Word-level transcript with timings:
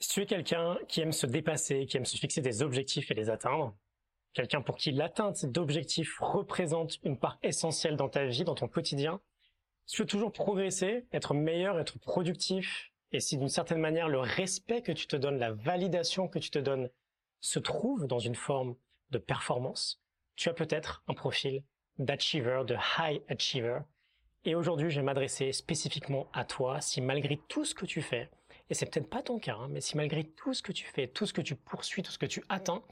Si 0.00 0.10
tu 0.10 0.20
es 0.22 0.26
quelqu'un 0.26 0.78
qui 0.86 1.00
aime 1.00 1.12
se 1.12 1.26
dépasser, 1.26 1.86
qui 1.86 1.96
aime 1.96 2.04
se 2.04 2.16
fixer 2.16 2.40
des 2.40 2.62
objectifs 2.62 3.10
et 3.10 3.14
les 3.14 3.30
atteindre, 3.30 3.76
quelqu'un 4.32 4.62
pour 4.62 4.76
qui 4.76 4.92
l'atteinte 4.92 5.44
d'objectifs 5.46 6.18
représente 6.20 6.98
une 7.02 7.18
part 7.18 7.38
essentielle 7.42 7.96
dans 7.96 8.08
ta 8.08 8.24
vie, 8.26 8.44
dans 8.44 8.54
ton 8.54 8.68
quotidien, 8.68 9.20
si 9.86 9.96
tu 9.96 10.02
veux 10.02 10.06
toujours 10.06 10.32
progresser, 10.32 11.06
être 11.12 11.34
meilleur, 11.34 11.80
être 11.80 11.98
productif, 11.98 12.92
et 13.10 13.20
si 13.20 13.38
d'une 13.38 13.48
certaine 13.48 13.80
manière 13.80 14.08
le 14.08 14.20
respect 14.20 14.82
que 14.82 14.92
tu 14.92 15.06
te 15.06 15.16
donnes, 15.16 15.38
la 15.38 15.52
validation 15.52 16.28
que 16.28 16.38
tu 16.38 16.50
te 16.50 16.58
donnes 16.58 16.90
se 17.40 17.58
trouve 17.58 18.06
dans 18.06 18.18
une 18.18 18.34
forme 18.34 18.76
de 19.10 19.18
performance, 19.18 20.00
tu 20.36 20.48
as 20.48 20.54
peut-être 20.54 21.02
un 21.08 21.14
profil 21.14 21.64
d'achiever, 21.98 22.62
de 22.66 22.76
high 22.98 23.22
achiever. 23.28 23.80
Et 24.44 24.54
aujourd'hui, 24.54 24.90
je 24.90 25.00
vais 25.00 25.04
m'adresser 25.04 25.52
spécifiquement 25.52 26.28
à 26.32 26.44
toi 26.44 26.80
si 26.80 27.00
malgré 27.00 27.40
tout 27.48 27.64
ce 27.64 27.74
que 27.74 27.86
tu 27.86 28.02
fais, 28.02 28.30
et 28.70 28.74
c'est 28.74 28.86
peut-être 28.86 29.08
pas 29.08 29.22
ton 29.22 29.38
cas, 29.38 29.56
hein, 29.56 29.68
mais 29.70 29.80
si 29.80 29.96
malgré 29.96 30.24
tout 30.24 30.52
ce 30.52 30.62
que 30.62 30.72
tu 30.72 30.84
fais, 30.84 31.08
tout 31.08 31.26
ce 31.26 31.32
que 31.32 31.40
tu 31.40 31.56
poursuis, 31.56 32.02
tout 32.02 32.12
ce 32.12 32.18
que 32.18 32.26
tu 32.26 32.44
atteins, 32.48 32.82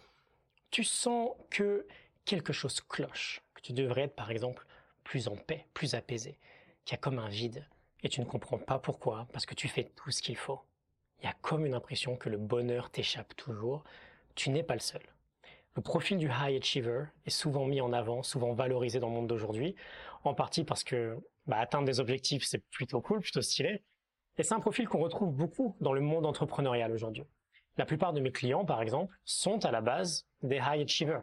tu 0.71 0.85
sens 0.85 1.31
que 1.51 1.87
quelque 2.25 2.53
chose 2.53 2.81
cloche, 2.81 3.43
que 3.55 3.61
tu 3.61 3.73
devrais 3.73 4.03
être 4.03 4.15
par 4.15 4.31
exemple 4.31 4.67
plus 5.05 5.29
en 5.29 5.37
paix, 5.37 5.67
plus 5.75 5.95
apaisé, 5.95 6.39
qu'il 6.85 6.95
y 6.95 6.99
a 6.99 7.01
comme 7.01 7.19
un 7.19 7.29
vide, 7.29 7.67
et 8.03 8.09
tu 8.09 8.21
ne 8.21 8.27
comprends 8.27 8.59
pas 8.59 8.79
pourquoi, 8.79 9.29
parce 9.33 9.47
que 9.47 9.55
tu 9.55 9.69
fais 9.69 9.85
tout 9.85 10.11
ce 10.11 10.23
qu'il 10.23 10.37
faut. 10.37 10.61
Il 11.21 11.27
y 11.27 11.29
a 11.29 11.35
comme 11.43 11.67
une 11.67 11.75
impression 11.75 12.17
que 12.17 12.29
le 12.29 12.39
bonheur 12.39 12.91
t'échappe 12.91 13.37
toujours, 13.37 13.85
tu 14.35 14.51
n'es 14.51 14.63
pas 14.63 14.75
le 14.75 14.81
seul. 14.81 15.03
Le 15.75 15.83
profil 15.83 16.17
du 16.17 16.27
high 16.27 16.57
achiever 16.59 17.05
est 17.27 17.31
souvent 17.31 17.67
mis 17.67 17.83
en 17.83 17.93
avant, 17.93 18.23
souvent 18.23 18.55
valorisé 18.55 18.99
dans 18.99 19.09
le 19.09 19.15
monde 19.15 19.27
d'aujourd'hui, 19.27 19.77
en 20.25 20.35
partie 20.35 20.65
parce 20.65 20.85
que 20.85 21.19
bah, 21.47 21.59
atteindre 21.59 21.85
des 21.85 22.01
objectifs, 22.01 22.45
c'est 22.45 22.65
plutôt 22.71 23.01
cool, 23.01 23.21
plutôt 23.21 23.43
stylé, 23.43 23.83
et 24.39 24.43
c'est 24.43 24.55
un 24.55 24.61
profil 24.61 24.89
qu'on 24.89 24.99
retrouve 24.99 25.33
beaucoup 25.33 25.77
dans 25.81 25.93
le 25.93 26.01
monde 26.01 26.27
entrepreneurial 26.27 26.93
aujourd'hui. 26.93 27.25
La 27.79 27.87
plupart 27.87 28.13
de 28.13 28.21
mes 28.21 28.33
clients, 28.33 28.65
par 28.65 28.83
exemple, 28.83 29.15
sont 29.25 29.65
à 29.65 29.71
la 29.71 29.81
base 29.81 30.27
des 30.43 30.57
high 30.57 30.83
achievers. 30.83 31.23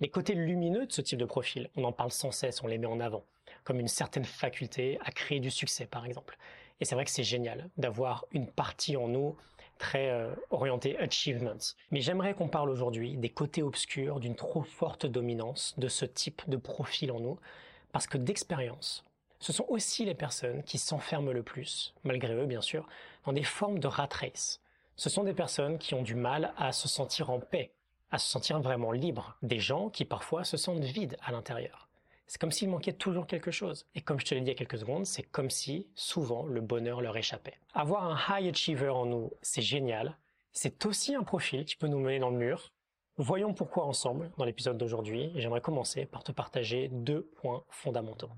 Les 0.00 0.08
côtés 0.08 0.34
lumineux 0.34 0.86
de 0.86 0.92
ce 0.92 1.00
type 1.00 1.18
de 1.18 1.24
profil, 1.24 1.70
on 1.76 1.84
en 1.84 1.92
parle 1.92 2.12
sans 2.12 2.30
cesse, 2.30 2.62
on 2.62 2.68
les 2.68 2.78
met 2.78 2.86
en 2.86 3.00
avant, 3.00 3.24
comme 3.64 3.80
une 3.80 3.88
certaine 3.88 4.24
faculté 4.24 4.98
à 5.04 5.10
créer 5.10 5.40
du 5.40 5.50
succès, 5.50 5.86
par 5.86 6.06
exemple. 6.06 6.36
Et 6.80 6.84
c'est 6.84 6.94
vrai 6.94 7.04
que 7.04 7.10
c'est 7.10 7.24
génial 7.24 7.68
d'avoir 7.76 8.24
une 8.30 8.46
partie 8.46 8.96
en 8.96 9.08
nous 9.08 9.36
très 9.78 10.10
euh, 10.10 10.34
orientée 10.50 10.98
achievement. 10.98 11.56
Mais 11.90 12.00
j'aimerais 12.00 12.34
qu'on 12.34 12.48
parle 12.48 12.70
aujourd'hui 12.70 13.16
des 13.16 13.30
côtés 13.30 13.62
obscurs 13.62 14.20
d'une 14.20 14.36
trop 14.36 14.62
forte 14.62 15.06
dominance 15.06 15.74
de 15.78 15.88
ce 15.88 16.04
type 16.04 16.42
de 16.48 16.56
profil 16.56 17.10
en 17.12 17.20
nous, 17.20 17.38
parce 17.92 18.06
que 18.06 18.18
d'expérience, 18.18 19.04
ce 19.40 19.52
sont 19.52 19.66
aussi 19.68 20.04
les 20.04 20.14
personnes 20.14 20.62
qui 20.64 20.78
s'enferment 20.78 21.32
le 21.32 21.42
plus, 21.42 21.94
malgré 22.04 22.34
eux 22.34 22.46
bien 22.46 22.60
sûr, 22.60 22.86
dans 23.24 23.32
des 23.32 23.44
formes 23.44 23.78
de 23.78 23.86
rat 23.86 24.08
race. 24.12 24.60
Ce 24.96 25.10
sont 25.10 25.22
des 25.24 25.34
personnes 25.34 25.78
qui 25.78 25.94
ont 25.94 26.02
du 26.02 26.16
mal 26.16 26.52
à 26.56 26.72
se 26.72 26.88
sentir 26.88 27.30
en 27.30 27.38
paix, 27.38 27.72
à 28.10 28.18
se 28.18 28.28
sentir 28.28 28.60
vraiment 28.60 28.90
libres, 28.90 29.36
des 29.42 29.60
gens 29.60 29.90
qui 29.90 30.04
parfois 30.04 30.44
se 30.44 30.56
sentent 30.56 30.82
vides 30.82 31.16
à 31.22 31.30
l'intérieur. 31.30 31.88
C'est 32.26 32.40
comme 32.40 32.52
s'il 32.52 32.68
manquait 32.68 32.92
toujours 32.92 33.26
quelque 33.26 33.50
chose. 33.50 33.86
Et 33.94 34.02
comme 34.02 34.20
je 34.20 34.26
te 34.26 34.34
l'ai 34.34 34.40
dit 34.40 34.46
il 34.46 34.52
y 34.52 34.54
a 34.54 34.58
quelques 34.58 34.78
secondes, 34.78 35.06
c'est 35.06 35.22
comme 35.22 35.50
si 35.50 35.86
souvent 35.94 36.44
le 36.44 36.60
bonheur 36.60 37.00
leur 37.00 37.16
échappait. 37.16 37.58
Avoir 37.74 38.04
un 38.04 38.38
high 38.38 38.48
achiever 38.48 38.90
en 38.90 39.06
nous, 39.06 39.30
c'est 39.40 39.62
génial. 39.62 40.18
C'est 40.52 40.84
aussi 40.84 41.14
un 41.14 41.22
profil 41.22 41.64
qui 41.64 41.76
peut 41.76 41.86
nous 41.86 42.00
mener 42.00 42.18
dans 42.18 42.30
le 42.30 42.36
mur. 42.36 42.72
Voyons 43.16 43.54
pourquoi 43.54 43.84
ensemble 43.84 44.30
dans 44.36 44.44
l'épisode 44.44 44.76
d'aujourd'hui. 44.76 45.32
J'aimerais 45.36 45.60
commencer 45.60 46.04
par 46.04 46.22
te 46.22 46.32
partager 46.32 46.88
deux 46.88 47.22
points 47.40 47.64
fondamentaux. 47.70 48.30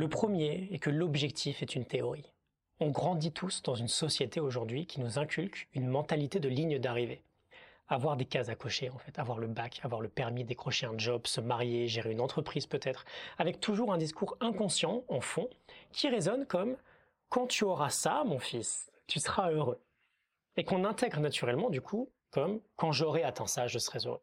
Le 0.00 0.08
premier 0.08 0.66
est 0.72 0.78
que 0.78 0.88
l'objectif 0.88 1.60
est 1.60 1.74
une 1.74 1.84
théorie. 1.84 2.32
On 2.78 2.88
grandit 2.88 3.32
tous 3.32 3.60
dans 3.60 3.74
une 3.74 3.86
société 3.86 4.40
aujourd'hui 4.40 4.86
qui 4.86 4.98
nous 4.98 5.18
inculque 5.18 5.68
une 5.74 5.88
mentalité 5.88 6.40
de 6.40 6.48
ligne 6.48 6.78
d'arrivée. 6.78 7.22
Avoir 7.86 8.16
des 8.16 8.24
cases 8.24 8.48
à 8.48 8.54
cocher, 8.54 8.88
en 8.88 8.96
fait, 8.96 9.18
avoir 9.18 9.38
le 9.38 9.46
bac, 9.46 9.78
avoir 9.82 10.00
le 10.00 10.08
permis, 10.08 10.42
décrocher 10.42 10.86
un 10.86 10.96
job, 10.96 11.26
se 11.26 11.42
marier, 11.42 11.86
gérer 11.86 12.12
une 12.12 12.22
entreprise 12.22 12.66
peut-être, 12.66 13.04
avec 13.36 13.60
toujours 13.60 13.92
un 13.92 13.98
discours 13.98 14.38
inconscient, 14.40 15.04
en 15.08 15.20
fond, 15.20 15.50
qui 15.92 16.08
résonne 16.08 16.46
comme 16.46 16.78
quand 17.28 17.46
tu 17.46 17.64
auras 17.64 17.90
ça, 17.90 18.24
mon 18.24 18.38
fils, 18.38 18.90
tu 19.06 19.20
seras 19.20 19.50
heureux. 19.50 19.82
Et 20.56 20.64
qu'on 20.64 20.86
intègre 20.86 21.20
naturellement, 21.20 21.68
du 21.68 21.82
coup, 21.82 22.08
comme 22.30 22.62
quand 22.76 22.92
j'aurai 22.92 23.22
atteint 23.22 23.46
ça, 23.46 23.66
je 23.66 23.78
serai 23.78 23.98
heureux. 24.06 24.22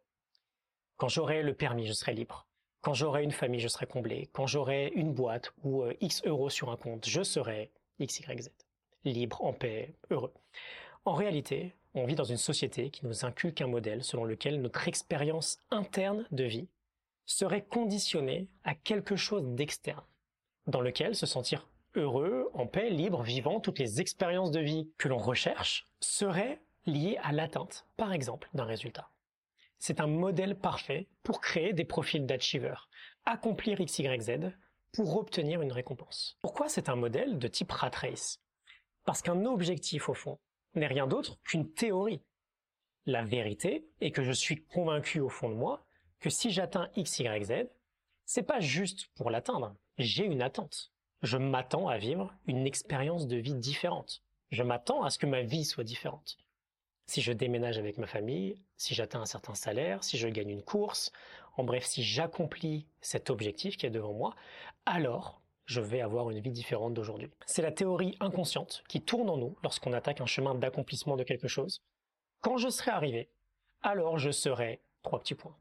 Quand 0.95 1.07
j'aurai 1.07 1.43
le 1.43 1.53
permis, 1.53 1.85
je 1.85 1.93
serai 1.93 2.15
libre. 2.15 2.46
Quand 2.87 2.93
j'aurai 2.93 3.25
une 3.25 3.33
famille, 3.33 3.59
je 3.59 3.67
serai 3.67 3.85
comblé. 3.85 4.29
Quand 4.31 4.47
j'aurai 4.47 4.93
une 4.95 5.11
boîte 5.11 5.51
ou 5.61 5.83
euh, 5.83 5.93
X 5.99 6.21
euros 6.23 6.49
sur 6.49 6.71
un 6.71 6.77
compte, 6.77 7.05
je 7.05 7.21
serai 7.21 7.69
X, 7.99 8.21
Y, 8.21 8.43
Z. 8.43 8.49
Libre, 9.03 9.43
en 9.43 9.51
paix, 9.51 9.93
heureux. 10.09 10.33
En 11.03 11.13
réalité, 11.13 11.75
on 11.95 12.05
vit 12.05 12.15
dans 12.15 12.23
une 12.23 12.37
société 12.37 12.89
qui 12.89 13.05
nous 13.05 13.25
inculque 13.25 13.59
un 13.59 13.67
modèle 13.67 14.05
selon 14.05 14.23
lequel 14.23 14.61
notre 14.61 14.87
expérience 14.87 15.59
interne 15.69 16.25
de 16.31 16.45
vie 16.45 16.69
serait 17.25 17.65
conditionnée 17.65 18.47
à 18.63 18.73
quelque 18.73 19.17
chose 19.17 19.43
d'externe, 19.43 20.05
dans 20.65 20.79
lequel 20.79 21.13
se 21.13 21.25
sentir 21.25 21.67
heureux, 21.93 22.49
en 22.53 22.67
paix, 22.67 22.89
libre, 22.89 23.21
vivant, 23.21 23.59
toutes 23.59 23.79
les 23.79 23.99
expériences 23.99 24.51
de 24.51 24.61
vie 24.61 24.89
que 24.97 25.09
l'on 25.09 25.17
recherche 25.17 25.87
seraient 25.99 26.61
liées 26.85 27.19
à 27.21 27.33
l'atteinte, 27.33 27.85
par 27.97 28.13
exemple, 28.13 28.47
d'un 28.53 28.63
résultat. 28.63 29.09
C'est 29.79 29.99
un 29.99 30.07
modèle 30.07 30.57
parfait 30.57 31.07
pour 31.23 31.39
créer 31.39 31.73
des 31.73 31.85
profils 31.85 32.25
d'achievers, 32.25 32.89
accomplir 33.25 33.79
XYZ 33.79 34.51
pour 34.91 35.17
obtenir 35.17 35.61
une 35.61 35.71
récompense. 35.71 36.37
Pourquoi 36.41 36.69
c'est 36.69 36.89
un 36.89 36.95
modèle 36.95 37.37
de 37.37 37.47
type 37.47 37.71
rat 37.71 37.91
race? 37.93 38.41
Parce 39.05 39.21
qu'un 39.21 39.45
objectif 39.45 40.09
au 40.09 40.13
fond 40.13 40.39
n'est 40.73 40.87
rien 40.87 41.07
d'autre 41.07 41.37
qu'une 41.43 41.71
théorie. 41.71 42.23
La 43.05 43.23
vérité 43.23 43.87
est 44.01 44.11
que 44.11 44.23
je 44.23 44.31
suis 44.31 44.65
convaincu 44.65 45.19
au 45.19 45.29
fond 45.29 45.49
de 45.49 45.55
moi 45.55 45.85
que 46.19 46.29
si 46.29 46.49
j'atteins 46.49 46.89
XYZ, 46.97 47.67
c'est 48.25 48.43
pas 48.43 48.59
juste 48.59 49.07
pour 49.15 49.29
l'atteindre, 49.29 49.75
j'ai 49.97 50.25
une 50.25 50.41
attente. 50.41 50.91
Je 51.21 51.37
m'attends 51.37 51.87
à 51.87 51.97
vivre 51.97 52.33
une 52.47 52.67
expérience 52.67 53.27
de 53.27 53.37
vie 53.37 53.55
différente. 53.55 54.23
Je 54.51 54.63
m'attends 54.63 55.03
à 55.03 55.09
ce 55.09 55.19
que 55.19 55.25
ma 55.25 55.41
vie 55.41 55.65
soit 55.65 55.83
différente 55.83 56.37
si 57.07 57.21
je 57.21 57.31
déménage 57.31 57.77
avec 57.77 57.97
ma 57.97 58.05
famille, 58.05 58.55
si 58.75 58.93
j'atteins 58.93 59.21
un 59.21 59.25
certain 59.25 59.55
salaire, 59.55 60.03
si 60.03 60.17
je 60.17 60.27
gagne 60.27 60.49
une 60.49 60.61
course, 60.61 61.11
en 61.55 61.63
bref, 61.63 61.85
si 61.85 62.03
j'accomplis 62.03 62.85
cet 63.01 63.29
objectif 63.29 63.77
qui 63.77 63.85
est 63.85 63.91
devant 63.91 64.13
moi, 64.13 64.35
alors 64.85 65.41
je 65.65 65.81
vais 65.81 66.01
avoir 66.01 66.29
une 66.29 66.39
vie 66.39 66.51
différente 66.51 66.93
d'aujourd'hui. 66.93 67.29
C'est 67.45 67.61
la 67.61 67.71
théorie 67.71 68.15
inconsciente 68.19 68.83
qui 68.87 69.01
tourne 69.01 69.29
en 69.29 69.37
nous 69.37 69.57
lorsqu'on 69.63 69.93
attaque 69.93 70.21
un 70.21 70.25
chemin 70.25 70.53
d'accomplissement 70.53 71.17
de 71.17 71.23
quelque 71.23 71.47
chose. 71.47 71.81
Quand 72.41 72.57
je 72.57 72.69
serai 72.69 72.91
arrivé, 72.91 73.29
alors 73.81 74.17
je 74.17 74.31
serai 74.31 74.81
trois 75.01 75.19
petits 75.19 75.35
points. 75.35 75.57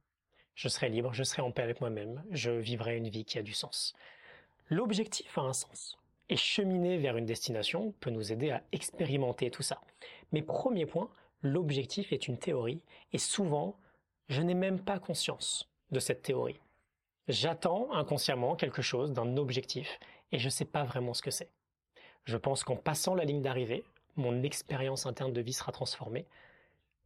Je 0.55 0.69
serai 0.69 0.89
libre, 0.89 1.13
je 1.13 1.23
serai 1.23 1.43
en 1.43 1.51
paix 1.51 1.63
avec 1.63 1.81
moi-même, 1.81 2.25
je 2.31 2.51
vivrai 2.51 2.97
une 2.97 3.09
vie 3.09 3.25
qui 3.25 3.39
a 3.39 3.43
du 3.43 3.53
sens. 3.53 3.95
L'objectif 4.69 5.37
a 5.39 5.43
un 5.43 5.53
sens. 5.53 5.99
Et 6.29 6.37
cheminer 6.37 6.99
vers 6.99 7.17
une 7.17 7.27
destination 7.27 7.93
peut 8.01 8.11
nous 8.11 8.33
aider 8.33 8.51
à 8.51 8.63
expérimenter 8.73 9.51
tout 9.51 9.63
ça. 9.63 9.81
Mais 10.33 10.43
premier 10.43 10.87
point, 10.87 11.09
l'objectif 11.43 12.13
est 12.13 12.29
une 12.29 12.39
théorie 12.39 12.81
et 13.13 13.19
souvent, 13.19 13.79
je 14.29 14.43
n'ai 14.43 14.55
même 14.55 14.81
pas 14.81 14.99
conscience 14.99 15.71
de 15.91 16.01
cette 16.01 16.23
théorie. 16.23 16.61
J'attends 17.29 17.93
inconsciemment 17.93 18.57
quelque 18.57 18.83
chose 18.83 19.13
d'un 19.13 19.37
objectif 19.37 19.99
et 20.33 20.39
je 20.39 20.47
ne 20.47 20.51
sais 20.51 20.65
pas 20.65 20.85
vraiment 20.85 21.15
ce 21.15 21.23
que 21.23 21.31
c'est. 21.31 21.51
Je 22.25 22.37
pense 22.37 22.65
qu'en 22.65 22.77
passant 22.77 23.15
la 23.15 23.25
ligne 23.25 23.43
d'arrivée, 23.43 23.85
mon 24.17 24.43
expérience 24.43 25.07
interne 25.07 25.33
de 25.33 25.41
vie 25.41 25.53
sera 25.53 25.73
transformée. 25.73 26.27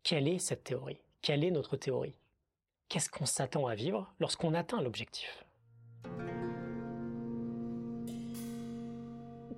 Quelle 0.03 0.29
est 0.29 0.39
cette 0.39 0.65
théorie? 0.65 1.03
Quelle 1.23 1.45
est 1.45 1.51
notre 1.51 1.77
théorie? 1.77 2.15
Qu'est-ce 2.89 3.11
qu'on 3.11 3.27
s'attend 3.27 3.67
à 3.67 3.75
vivre 3.75 4.13
lorsqu'on 4.19 4.55
atteint 4.55 4.81
l'objectif? 4.81 5.45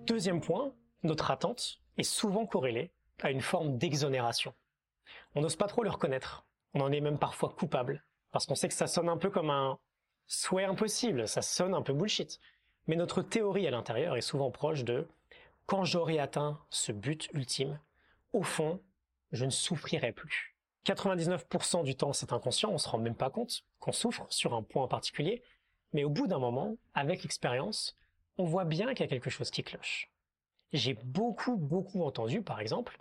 Deuxième 0.07 0.41
point, 0.41 0.73
notre 1.05 1.31
attente 1.31 1.81
est 1.97 2.03
souvent 2.03 2.45
corrélée 2.45 2.91
à 3.23 3.31
une 3.31 3.41
forme 3.41 3.79
d'exonération. 3.79 4.53
On 5.35 5.41
n'ose 5.41 5.57
pas 5.57 5.67
trop 5.67 5.83
le 5.83 5.91
reconnaître. 5.91 6.45
On 6.75 6.81
en 6.81 6.93
est 6.93 7.01
même 7.01 7.19
parfois 7.19 7.51
coupable. 7.51 8.05
Parce 8.33 8.47
qu'on 8.47 8.55
sait 8.55 8.69
que 8.69 8.75
ça 8.75 8.87
sonne 8.87 9.09
un 9.09 9.19
peu 9.19 9.31
comme 9.31 9.51
un 9.51 9.79
souhait 10.27 10.65
impossible, 10.65 11.29
ça 11.29 11.43
sonne 11.43 11.75
un 11.75 11.83
peu 11.83 11.93
bullshit. 11.93 12.41
Mais 12.87 12.97
notre 12.97 13.23
théorie 13.23 13.67
à 13.67 13.71
l'intérieur 13.71 14.17
est 14.17 14.23
souvent 14.23 14.51
proche 14.51 14.85
de 14.85 15.07
quand 15.67 15.85
j'aurai 15.85 16.19
atteint 16.19 16.61
ce 16.71 16.93
but 16.93 17.29
ultime, 17.33 17.79
au 18.33 18.43
fond, 18.43 18.81
je 19.31 19.45
ne 19.45 19.51
souffrirai 19.51 20.13
plus. 20.13 20.57
99% 20.87 21.85
du 21.85 21.95
temps, 21.95 22.13
c'est 22.13 22.33
inconscient, 22.33 22.71
on 22.71 22.79
se 22.79 22.89
rend 22.89 22.99
même 22.99 23.15
pas 23.15 23.31
compte 23.31 23.63
qu'on 23.79 23.93
souffre 23.93 24.27
sur 24.31 24.55
un 24.55 24.63
point 24.63 24.89
particulier, 24.89 25.43
mais 25.93 26.03
au 26.03 26.11
bout 26.11 26.27
d'un 26.27 26.41
moment, 26.41 26.77
avec 26.95 27.23
l'expérience, 27.23 27.97
on 28.39 28.45
voit 28.45 28.65
bien 28.65 28.95
qu'il 28.95 29.05
y 29.05 29.09
a 29.09 29.11
quelque 29.11 29.31
chose 29.31 29.51
qui 29.51 29.63
cloche. 29.63 30.11
J'ai 30.73 30.95
beaucoup, 31.05 31.57
beaucoup 31.57 32.03
entendu, 32.03 32.43
par 32.43 32.61
exemple, 32.61 32.99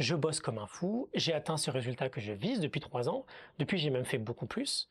je 0.00 0.14
bosse 0.14 0.40
comme 0.40 0.58
un 0.58 0.66
fou, 0.66 1.08
j'ai 1.12 1.34
atteint 1.34 1.58
ce 1.58 1.70
résultat 1.70 2.08
que 2.08 2.20
je 2.20 2.32
vise 2.32 2.60
depuis 2.60 2.80
trois 2.80 3.08
ans, 3.10 3.26
depuis 3.58 3.78
j'ai 3.78 3.90
même 3.90 4.06
fait 4.06 4.18
beaucoup 4.18 4.46
plus. 4.46 4.88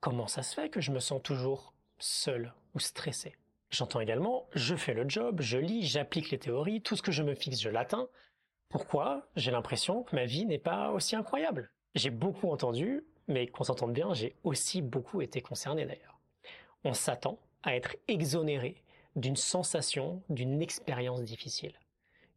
Comment 0.00 0.26
ça 0.26 0.42
se 0.42 0.54
fait 0.54 0.68
que 0.68 0.82
je 0.82 0.92
me 0.92 1.00
sens 1.00 1.22
toujours 1.22 1.72
seul 1.98 2.52
ou 2.74 2.78
stressé? 2.78 3.34
J'entends 3.70 4.00
également 4.00 4.48
je 4.54 4.76
fais 4.76 4.92
le 4.92 5.08
job, 5.08 5.40
je 5.40 5.56
lis, 5.56 5.86
j'applique 5.86 6.30
les 6.30 6.38
théories, 6.38 6.82
tout 6.82 6.94
ce 6.94 7.02
que 7.02 7.10
je 7.10 7.22
me 7.22 7.34
fixe, 7.34 7.60
je 7.60 7.70
l'atteins. 7.70 8.08
Pourquoi? 8.68 9.28
J'ai 9.34 9.50
l'impression 9.50 10.02
que 10.02 10.14
ma 10.14 10.26
vie 10.26 10.44
n'est 10.44 10.58
pas 10.58 10.90
aussi 10.90 11.16
incroyable 11.16 11.72
J'ai 11.94 12.10
beaucoup 12.10 12.50
entendu, 12.50 13.04
mais 13.28 13.46
qu'on 13.46 13.64
s'entende 13.64 13.94
bien, 13.94 14.12
j'ai 14.12 14.36
aussi 14.44 14.82
beaucoup 14.82 15.22
été 15.22 15.40
concerné 15.40 15.86
d'ailleurs. 15.86 16.20
On 16.84 16.92
s'attend 16.92 17.38
à 17.62 17.74
être 17.74 17.96
exonéré 18.08 18.82
d'une 19.16 19.36
sensation, 19.36 20.22
d'une 20.28 20.60
expérience 20.60 21.22
difficile. 21.22 21.72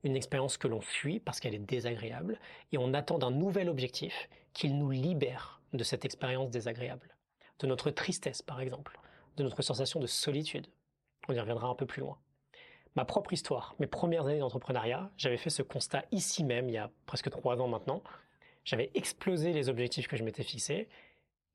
Une 0.03 0.15
expérience 0.15 0.57
que 0.57 0.67
l'on 0.67 0.81
fuit 0.81 1.19
parce 1.19 1.39
qu'elle 1.39 1.55
est 1.55 1.59
désagréable, 1.59 2.39
et 2.71 2.77
on 2.77 2.94
attend 2.94 3.17
d'un 3.17 3.31
nouvel 3.31 3.69
objectif 3.69 4.29
qu'il 4.53 4.77
nous 4.77 4.91
libère 4.91 5.61
de 5.73 5.83
cette 5.83 6.05
expérience 6.05 6.50
désagréable. 6.50 7.15
De 7.59 7.67
notre 7.67 7.89
tristesse, 7.89 8.41
par 8.41 8.61
exemple, 8.61 9.00
de 9.38 9.44
notre 9.44 9.61
sensation 9.61 10.00
de 10.00 10.07
solitude. 10.07 10.67
On 11.27 11.33
y 11.33 11.39
reviendra 11.39 11.67
un 11.67 11.75
peu 11.75 11.85
plus 11.85 12.01
loin. 12.01 12.17
Ma 12.95 13.05
propre 13.05 13.33
histoire, 13.33 13.75
mes 13.79 13.88
premières 13.88 14.27
années 14.27 14.39
d'entrepreneuriat, 14.39 15.09
j'avais 15.17 15.38
fait 15.38 15.50
ce 15.50 15.63
constat 15.63 16.03
ici 16.11 16.44
même, 16.44 16.69
il 16.69 16.73
y 16.73 16.77
a 16.77 16.91
presque 17.07 17.29
trois 17.31 17.59
ans 17.59 17.67
maintenant. 17.67 18.03
J'avais 18.65 18.91
explosé 18.94 19.51
les 19.51 19.67
objectifs 19.67 20.07
que 20.07 20.15
je 20.15 20.23
m'étais 20.23 20.44
fixés, 20.44 20.88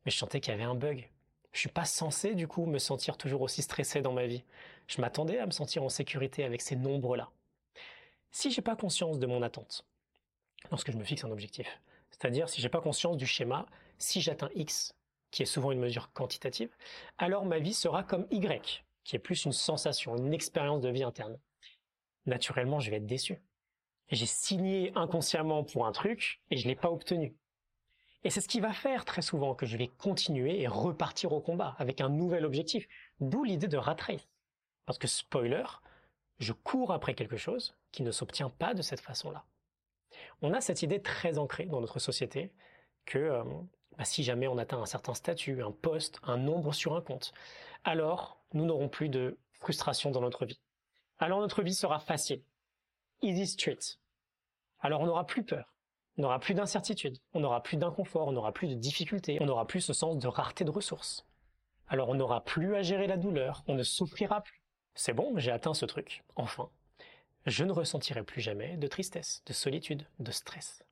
mais 0.05 0.11
je 0.11 0.17
sentais 0.17 0.41
qu'il 0.41 0.53
y 0.53 0.55
avait 0.55 0.65
un 0.65 0.75
bug. 0.75 1.09
Je 1.53 1.61
suis 1.61 1.69
pas 1.69 1.85
censé, 1.85 2.35
du 2.35 2.49
coup, 2.49 2.67
me 2.67 2.79
sentir 2.79 3.17
toujours 3.17 3.43
aussi 3.43 3.62
stressé 3.62 4.03
dans 4.03 4.12
ma 4.12 4.27
vie. 4.27 4.45
Je 4.89 5.00
m'attendais 5.00 5.39
à 5.39 5.47
me 5.47 5.53
sentir 5.53 5.83
en 5.83 5.89
sécurité 5.89 6.45
avec 6.45 6.61
ces 6.61 6.77
nombres-là. 6.77 7.31
Si 8.31 8.51
j'ai 8.51 8.63
pas 8.63 8.77
conscience 8.77 9.19
de 9.19 9.27
mon 9.27 9.43
attente, 9.43 9.87
lorsque 10.71 10.91
je 10.91 10.97
me 10.97 11.05
fixe 11.05 11.25
un 11.25 11.31
objectif, 11.31 11.81
c'est-à-dire 12.11 12.49
si 12.49 12.61
j'ai 12.61 12.69
pas 12.69 12.81
conscience 12.81 13.17
du 13.17 13.27
schéma, 13.27 13.67
si 13.99 14.21
j'atteins 14.21 14.51
X, 14.55 14.95
qui 15.31 15.43
est 15.43 15.47
souvent 15.47 15.73
une 15.73 15.81
mesure 15.81 16.13
quantitative, 16.13 16.71
alors 17.19 17.45
ma 17.45 17.59
vie 17.59 17.75
sera 17.75 18.03
comme 18.03 18.27
Y, 18.31 18.85
qui 19.05 19.17
est 19.17 19.21
plus 19.21 19.45
une 19.45 19.53
sensation, 19.53 20.17
une 20.17 20.35
expérience 20.35 20.81
de 20.81 20.89
vie 20.89 21.03
interne. 21.03 21.39
Naturellement, 22.27 22.81
je 22.81 22.91
vais 22.91 22.97
être 22.97 23.07
déçu. 23.07 23.41
J'ai 24.11 24.27
signé 24.27 24.93
inconsciemment 24.95 25.65
pour 25.65 25.87
un 25.87 25.93
truc 25.93 26.41
et 26.51 26.57
je 26.57 26.67
l'ai 26.67 26.77
pas 26.77 26.91
obtenu. 26.91 27.37
Et 28.25 28.31
c'est 28.31 28.41
ce 28.41 28.49
qui 28.49 28.61
va 28.61 28.73
faire 28.73 29.05
très 29.05 29.23
souvent 29.23 29.55
que 29.55 29.67
je 29.67 29.77
vais 29.77 29.89
continuer 29.89 30.61
et 30.61 30.67
repartir 30.67 31.33
au 31.33 31.41
combat 31.41 31.77
avec 31.79 32.01
un 32.01 32.09
nouvel 32.09 32.45
objectif. 32.45 32.89
D'où 33.21 33.45
l'idée 33.45 33.69
de 33.69 33.77
rat 33.77 33.97
race. 34.01 34.29
Parce 34.87 34.99
que 34.99 35.07
spoiler, 35.07 35.65
je 36.39 36.53
cours 36.53 36.93
après 36.93 37.15
quelque 37.15 37.37
chose 37.37 37.78
qui 37.93 38.02
ne 38.02 38.11
s'obtient 38.11 38.50
pas 38.50 38.75
de 38.75 38.82
cette 38.82 39.00
façon-là. 39.00 39.44
On 40.43 40.52
a 40.55 40.61
cette 40.61 40.82
idée 40.82 41.02
très 41.02 41.38
ancrée 41.38 41.67
dans 41.67 41.81
notre 41.81 41.99
société 41.99 42.52
que 43.05 43.19
euh, 43.19 43.44
bah, 43.96 44.05
si 44.05 44.23
jamais 44.23 44.46
on 44.46 44.58
atteint 44.58 44.81
un 44.81 44.87
certain 44.87 45.14
statut, 45.14 45.62
un 45.62 45.73
poste, 45.73 46.20
un 46.23 46.37
nombre 46.37 46.73
sur 46.73 46.94
un 46.94 47.00
compte, 47.00 47.32
alors 47.85 48.40
nous 48.52 48.64
n'aurons 48.64 48.88
plus 48.88 49.08
de 49.08 49.38
frustration 49.52 50.11
dans 50.11 50.20
notre 50.20 50.46
vie. 50.46 50.61
Alors 51.19 51.40
notre 51.40 51.62
vie 51.62 51.75
sera 51.75 51.99
facile, 51.99 52.43
easy 53.23 53.46
street. 53.46 53.99
Alors 54.81 55.00
on 55.00 55.06
n'aura 55.06 55.26
plus 55.26 55.44
peur, 55.44 55.75
on 56.17 56.23
n'aura 56.23 56.38
plus 56.38 56.55
d'incertitude, 56.55 57.19
on 57.32 57.40
n'aura 57.40 57.62
plus 57.62 57.76
d'inconfort, 57.76 58.29
on 58.29 58.32
n'aura 58.32 58.52
plus 58.52 58.69
de 58.69 58.75
difficultés, 58.75 59.38
on 59.40 59.46
n'aura 59.46 59.67
plus 59.67 59.81
ce 59.81 59.93
sens 59.93 60.19
de 60.19 60.29
rareté 60.29 60.64
de 60.64 60.70
ressources. 60.70 61.26
Alors 61.88 62.08
on 62.08 62.14
n'aura 62.14 62.44
plus 62.44 62.76
à 62.76 62.82
gérer 62.82 63.06
la 63.06 63.17
douleur, 63.17 63.64
on 63.67 63.75
ne 63.75 63.82
souffrira 63.82 64.43
plus. 64.43 64.62
C'est 64.94 65.12
bon, 65.12 65.32
j'ai 65.38 65.50
atteint 65.50 65.75
ce 65.75 65.87
truc, 65.87 66.25
enfin. 66.37 66.70
Je 67.49 67.65
ne 67.65 67.73
ressentirai 67.73 68.23
plus 68.25 68.43
jamais 68.43 68.77
de 68.77 68.87
tristesse, 68.87 69.43
de 69.47 69.55
solitude, 69.55 70.05
de 70.19 70.31
stress. 70.33 70.85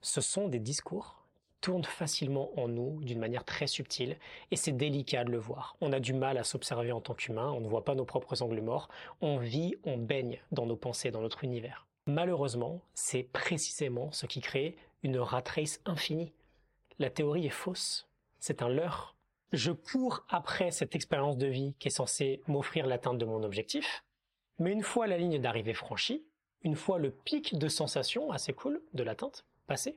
Ce 0.00 0.22
sont 0.22 0.48
des 0.48 0.58
discours 0.58 1.20
tourne 1.60 1.84
facilement 1.84 2.58
en 2.58 2.68
nous 2.68 3.02
d'une 3.02 3.18
manière 3.18 3.44
très 3.44 3.66
subtile 3.66 4.16
et 4.50 4.56
c'est 4.56 4.72
délicat 4.72 5.24
de 5.24 5.30
le 5.30 5.36
voir. 5.36 5.76
On 5.82 5.92
a 5.92 6.00
du 6.00 6.14
mal 6.14 6.38
à 6.38 6.42
s'observer 6.42 6.90
en 6.90 7.02
tant 7.02 7.12
qu'humain, 7.12 7.50
on 7.50 7.60
ne 7.60 7.68
voit 7.68 7.84
pas 7.84 7.94
nos 7.94 8.06
propres 8.06 8.40
angles 8.40 8.62
morts, 8.62 8.88
on 9.20 9.36
vit, 9.36 9.74
on 9.84 9.98
baigne 9.98 10.40
dans 10.52 10.64
nos 10.64 10.76
pensées, 10.76 11.10
dans 11.10 11.20
notre 11.20 11.44
univers. 11.44 11.86
Malheureusement, 12.06 12.80
c'est 12.94 13.24
précisément 13.24 14.10
ce 14.10 14.24
qui 14.24 14.40
crée 14.40 14.78
une 15.02 15.18
rat 15.18 15.44
race 15.54 15.82
infinie. 15.84 16.32
La 16.98 17.10
théorie 17.10 17.44
est 17.44 17.50
fausse, 17.50 18.08
c'est 18.38 18.62
un 18.62 18.70
leurre. 18.70 19.14
Je 19.52 19.72
cours 19.72 20.24
après 20.30 20.70
cette 20.70 20.94
expérience 20.94 21.36
de 21.36 21.46
vie 21.46 21.74
qui 21.78 21.88
est 21.88 21.90
censée 21.90 22.40
m'offrir 22.46 22.86
l'atteinte 22.86 23.18
de 23.18 23.26
mon 23.26 23.42
objectif, 23.42 24.02
mais 24.60 24.72
une 24.72 24.82
fois 24.82 25.06
la 25.06 25.18
ligne 25.18 25.40
d'arrivée 25.40 25.74
franchie, 25.74 26.22
une 26.62 26.76
fois 26.76 26.98
le 26.98 27.10
pic 27.10 27.58
de 27.58 27.66
sensation 27.66 28.30
assez 28.30 28.52
cool 28.52 28.82
de 28.92 29.02
l'atteinte 29.02 29.46
passé, 29.66 29.96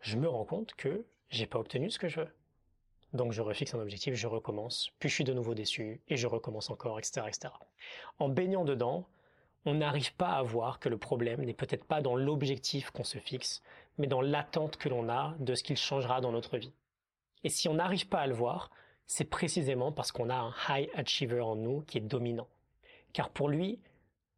je 0.00 0.16
me 0.16 0.26
rends 0.26 0.46
compte 0.46 0.74
que 0.74 1.04
j'ai 1.28 1.46
pas 1.46 1.58
obtenu 1.58 1.90
ce 1.90 1.98
que 1.98 2.08
je 2.08 2.20
veux. 2.20 2.34
Donc 3.12 3.32
je 3.32 3.42
refixe 3.42 3.74
un 3.74 3.80
objectif, 3.80 4.14
je 4.14 4.26
recommence, 4.26 4.90
puis 4.98 5.08
je 5.08 5.14
suis 5.14 5.24
de 5.24 5.34
nouveau 5.34 5.54
déçu, 5.54 6.00
et 6.08 6.16
je 6.16 6.26
recommence 6.26 6.70
encore, 6.70 6.98
etc., 6.98 7.26
etc. 7.28 7.52
En 8.18 8.28
baignant 8.28 8.64
dedans, 8.64 9.06
on 9.66 9.74
n'arrive 9.74 10.14
pas 10.14 10.30
à 10.30 10.42
voir 10.42 10.80
que 10.80 10.88
le 10.88 10.98
problème 10.98 11.42
n'est 11.42 11.54
peut-être 11.54 11.84
pas 11.84 12.00
dans 12.00 12.16
l'objectif 12.16 12.90
qu'on 12.90 13.04
se 13.04 13.18
fixe, 13.18 13.62
mais 13.98 14.06
dans 14.06 14.22
l'attente 14.22 14.78
que 14.78 14.88
l'on 14.88 15.10
a 15.10 15.34
de 15.38 15.54
ce 15.54 15.62
qu'il 15.62 15.76
changera 15.76 16.20
dans 16.22 16.32
notre 16.32 16.56
vie. 16.56 16.72
Et 17.44 17.50
si 17.50 17.68
on 17.68 17.74
n'arrive 17.74 18.08
pas 18.08 18.20
à 18.20 18.26
le 18.26 18.34
voir, 18.34 18.70
c'est 19.06 19.24
précisément 19.24 19.92
parce 19.92 20.10
qu'on 20.10 20.30
a 20.30 20.36
un 20.36 20.54
high 20.70 20.88
achiever 20.94 21.40
en 21.40 21.56
nous 21.56 21.82
qui 21.82 21.98
est 21.98 22.00
dominant. 22.00 22.48
Car 23.14 23.30
pour 23.30 23.48
lui, 23.48 23.78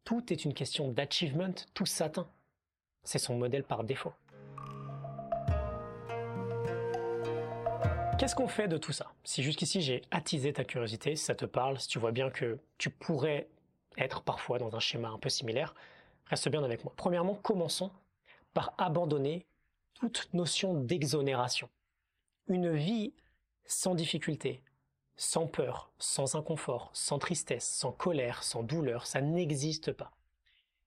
tout 0.05 0.31
est 0.31 0.45
une 0.45 0.53
question 0.53 0.87
d'achievement, 0.87 1.53
tout 1.73 1.87
s'atteint. 1.87 2.29
C'est 3.03 3.17
son 3.17 3.35
modèle 3.35 3.63
par 3.63 3.83
défaut. 3.83 4.13
Qu'est-ce 8.19 8.35
qu'on 8.35 8.47
fait 8.47 8.67
de 8.67 8.77
tout 8.77 8.91
ça? 8.91 9.11
Si 9.23 9.41
jusqu'ici 9.41 9.81
j'ai 9.81 10.03
attisé 10.11 10.53
ta 10.53 10.63
curiosité, 10.63 11.15
si 11.15 11.25
ça 11.25 11.33
te 11.35 11.45
parle, 11.45 11.79
si 11.79 11.87
tu 11.87 11.97
vois 11.97 12.11
bien 12.11 12.29
que 12.29 12.59
tu 12.77 12.89
pourrais 12.89 13.47
être 13.97 14.21
parfois 14.21 14.59
dans 14.59 14.75
un 14.75 14.79
schéma 14.79 15.09
un 15.09 15.17
peu 15.17 15.29
similaire, 15.29 15.73
reste 16.27 16.47
bien 16.49 16.63
avec 16.63 16.83
moi. 16.83 16.93
Premièrement, 16.95 17.33
commençons 17.33 17.91
par 18.53 18.75
abandonner 18.77 19.47
toute 19.95 20.31
notion 20.33 20.75
d'exonération. 20.75 21.67
Une 22.47 22.75
vie 22.75 23.13
sans 23.65 23.95
difficulté, 23.95 24.61
sans 25.17 25.47
peur, 25.47 25.91
sans 25.99 26.35
inconfort, 26.35 26.89
sans 26.93 27.19
tristesse, 27.19 27.67
sans 27.67 27.91
colère, 27.91 28.43
sans 28.43 28.63
douleur, 28.63 29.05
ça 29.05 29.21
n'existe 29.21 29.91
pas. 29.91 30.11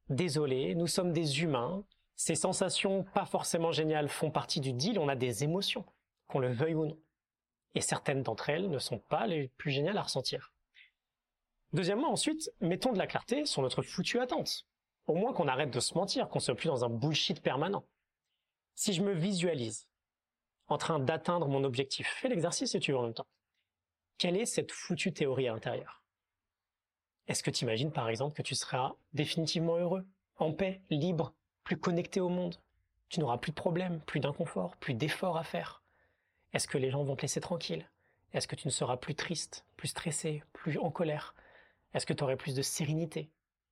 Désolé, 0.09 0.75
nous 0.75 0.87
sommes 0.87 1.13
des 1.13 1.43
humains, 1.43 1.85
ces 2.17 2.35
sensations 2.35 3.05
pas 3.15 3.27
forcément 3.27 3.73
géniales 3.73 4.09
font 4.09 4.31
partie 4.31 4.61
du 4.61 4.73
deal, 4.73 4.99
on 4.99 5.09
a 5.09 5.17
des 5.17 5.45
émotions, 5.45 5.85
qu'on 6.27 6.39
le 6.39 6.53
veuille 6.53 6.75
ou 6.75 6.87
non 6.87 6.99
et 7.75 7.81
certaines 7.81 8.23
d'entre 8.23 8.51
elles 8.51 8.69
ne 8.69 8.79
sont 8.79 8.99
pas 8.99 9.27
les 9.27 9.49
plus 9.49 9.71
géniales 9.71 9.99
à 9.99 10.03
ressentir. 10.03 10.53
Deuxièmement, 11.73 12.11
ensuite, 12.11 12.51
mettons 12.61 12.93
de 12.93 12.99
la 12.99 13.07
clarté 13.07 13.47
sur 13.47 13.63
notre 13.63 13.83
foutue 13.83 14.19
attente. 14.19 14.67
Au 15.07 15.15
moins 15.15 15.33
qu'on 15.33 15.49
arrête 15.49 15.71
de 15.71 15.81
se 15.81 15.95
mentir, 15.95 16.29
qu'on 16.29 16.41
soit 16.41 16.55
plus 16.55 16.69
dans 16.69 16.85
un 16.85 16.89
bullshit 16.89 17.41
permanent. 17.41 17.85
Si 18.75 18.93
je 18.93 19.03
me 19.03 19.13
visualise 19.13 19.89
en 20.67 20.79
train 20.79 20.99
d'atteindre 20.99 21.49
mon 21.49 21.65
objectif, 21.65 22.09
fais 22.09 22.29
l'exercice 22.29 22.73
si 22.73 22.81
tu 22.81 22.93
veux 22.93 22.99
en 22.99 23.03
même 23.03 23.15
temps. 23.15 23.27
Quelle 24.21 24.37
est 24.37 24.45
cette 24.45 24.71
foutue 24.71 25.15
théorie 25.15 25.49
à 25.49 25.55
l'intérieur? 25.55 26.03
Est-ce 27.27 27.43
que 27.43 27.51
tu 27.51 27.65
imagines 27.65 27.91
par 27.91 28.11
exemple 28.11 28.37
que 28.37 28.43
tu 28.43 28.55
seras 28.55 28.93
définitivement 29.15 29.79
heureux, 29.79 30.07
en 30.37 30.53
paix, 30.53 30.83
libre, 30.91 31.33
plus 31.65 31.79
connecté 31.79 32.21
au 32.21 32.29
monde? 32.29 32.61
Tu 33.09 33.19
n'auras 33.19 33.39
plus 33.39 33.53
de 33.53 33.57
problèmes, 33.57 34.03
plus 34.03 34.21
d'inconfort, 34.21 34.77
plus 34.77 34.93
d'efforts 34.93 35.39
à 35.39 35.43
faire. 35.43 35.83
Est-ce 36.53 36.69
que 36.69 36.77
les 36.77 36.91
gens 36.91 37.03
vont 37.03 37.17
te 37.17 37.23
laisser 37.23 37.41
tranquille? 37.41 37.89
Est-ce 38.35 38.47
que 38.47 38.57
tu 38.57 38.69
ne 38.69 38.73
seras 38.73 38.99
plus 38.99 39.15
triste, 39.15 39.65
plus 39.79 39.89
stressé, 39.89 40.43
plus 40.53 40.77
en 40.77 40.91
colère? 40.91 41.35
Est-ce 41.95 42.05
que 42.05 42.13
tu 42.13 42.23
aurais 42.23 42.37
plus 42.37 42.55
de 42.55 42.61
sérénité? 42.61 43.31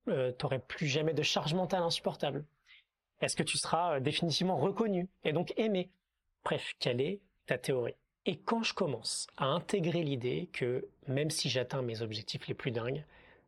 Euh, 0.08 0.32
Tu 0.32 0.46
n'aurais 0.46 0.60
plus 0.60 0.86
jamais 0.86 1.12
de 1.12 1.22
charge 1.22 1.52
mentale 1.52 1.82
insupportable? 1.82 2.46
Est-ce 3.20 3.36
que 3.36 3.42
tu 3.42 3.58
seras 3.58 3.96
euh, 3.96 4.00
définitivement 4.00 4.56
reconnu 4.56 5.10
et 5.24 5.34
donc 5.34 5.52
aimé? 5.58 5.90
Bref, 6.42 6.72
quelle 6.78 7.02
est 7.02 7.20
ta 7.44 7.58
théorie? 7.58 7.96
Et 8.30 8.36
quand 8.36 8.62
je 8.62 8.74
commence 8.74 9.26
à 9.38 9.46
intégrer 9.46 10.02
l'idée 10.02 10.50
que 10.52 10.86
même 11.06 11.30
si 11.30 11.48
j'atteins 11.48 11.80
mes 11.80 12.02
objectifs 12.02 12.46
les 12.46 12.52
plus 12.52 12.70
dingues, 12.70 13.06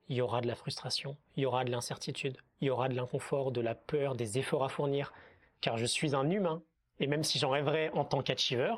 il 0.08 0.16
y 0.16 0.22
aura 0.22 0.40
de 0.40 0.46
la 0.46 0.54
frustration, 0.54 1.18
il 1.36 1.42
y 1.42 1.46
aura 1.46 1.64
de 1.64 1.70
l'incertitude, 1.70 2.38
il 2.62 2.68
y 2.68 2.70
aura 2.70 2.88
de 2.88 2.94
l'inconfort, 2.94 3.52
de 3.52 3.60
la 3.60 3.74
peur, 3.74 4.14
des 4.14 4.38
efforts 4.38 4.64
à 4.64 4.70
fournir, 4.70 5.12
car 5.60 5.76
je 5.76 5.84
suis 5.84 6.14
un 6.14 6.30
humain, 6.30 6.62
et 6.98 7.06
même 7.06 7.24
si 7.24 7.38
j'en 7.38 7.50
rêverais 7.50 7.90
en 7.90 8.06
tant 8.06 8.22
qu'achiever, 8.22 8.74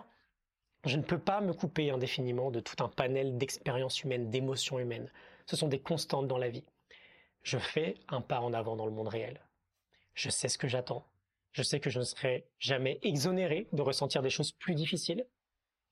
je 0.87 0.97
ne 0.97 1.05
peux 1.05 1.21
pas 1.21 1.41
me 1.41 1.53
couper 1.53 1.93
indéfiniment 1.93 2.51
de 2.51 2.59
tout 2.59 2.83
un 2.83 2.89
panel 2.89 3.39
d'expériences 3.39 4.03
humaines, 4.03 4.29
d'émotions 4.29 4.81
humaines. 4.81 5.09
Ce 5.47 5.55
sont 5.55 5.69
des 5.69 5.79
constantes 5.79 6.27
dans 6.27 6.37
la 6.37 6.49
vie. 6.49 6.65
Je 7.45 7.59
fais 7.59 7.95
un 8.09 8.23
pas 8.23 8.41
en 8.41 8.53
avant 8.55 8.75
dans 8.75 8.87
le 8.87 8.93
monde 8.93 9.07
réel. 9.07 9.41
Je 10.15 10.31
sais 10.31 10.49
ce 10.49 10.59
que 10.59 10.67
j'attends. 10.67 11.07
Je 11.53 11.63
sais 11.63 11.79
que 11.79 11.91
je 11.91 12.01
ne 12.01 12.05
serai 12.05 12.49
jamais 12.59 12.99
exonéré 13.03 13.69
de 13.73 13.83
ressentir 13.83 14.21
des 14.21 14.31
choses 14.31 14.51
plus 14.51 14.75
difficiles. 14.75 15.25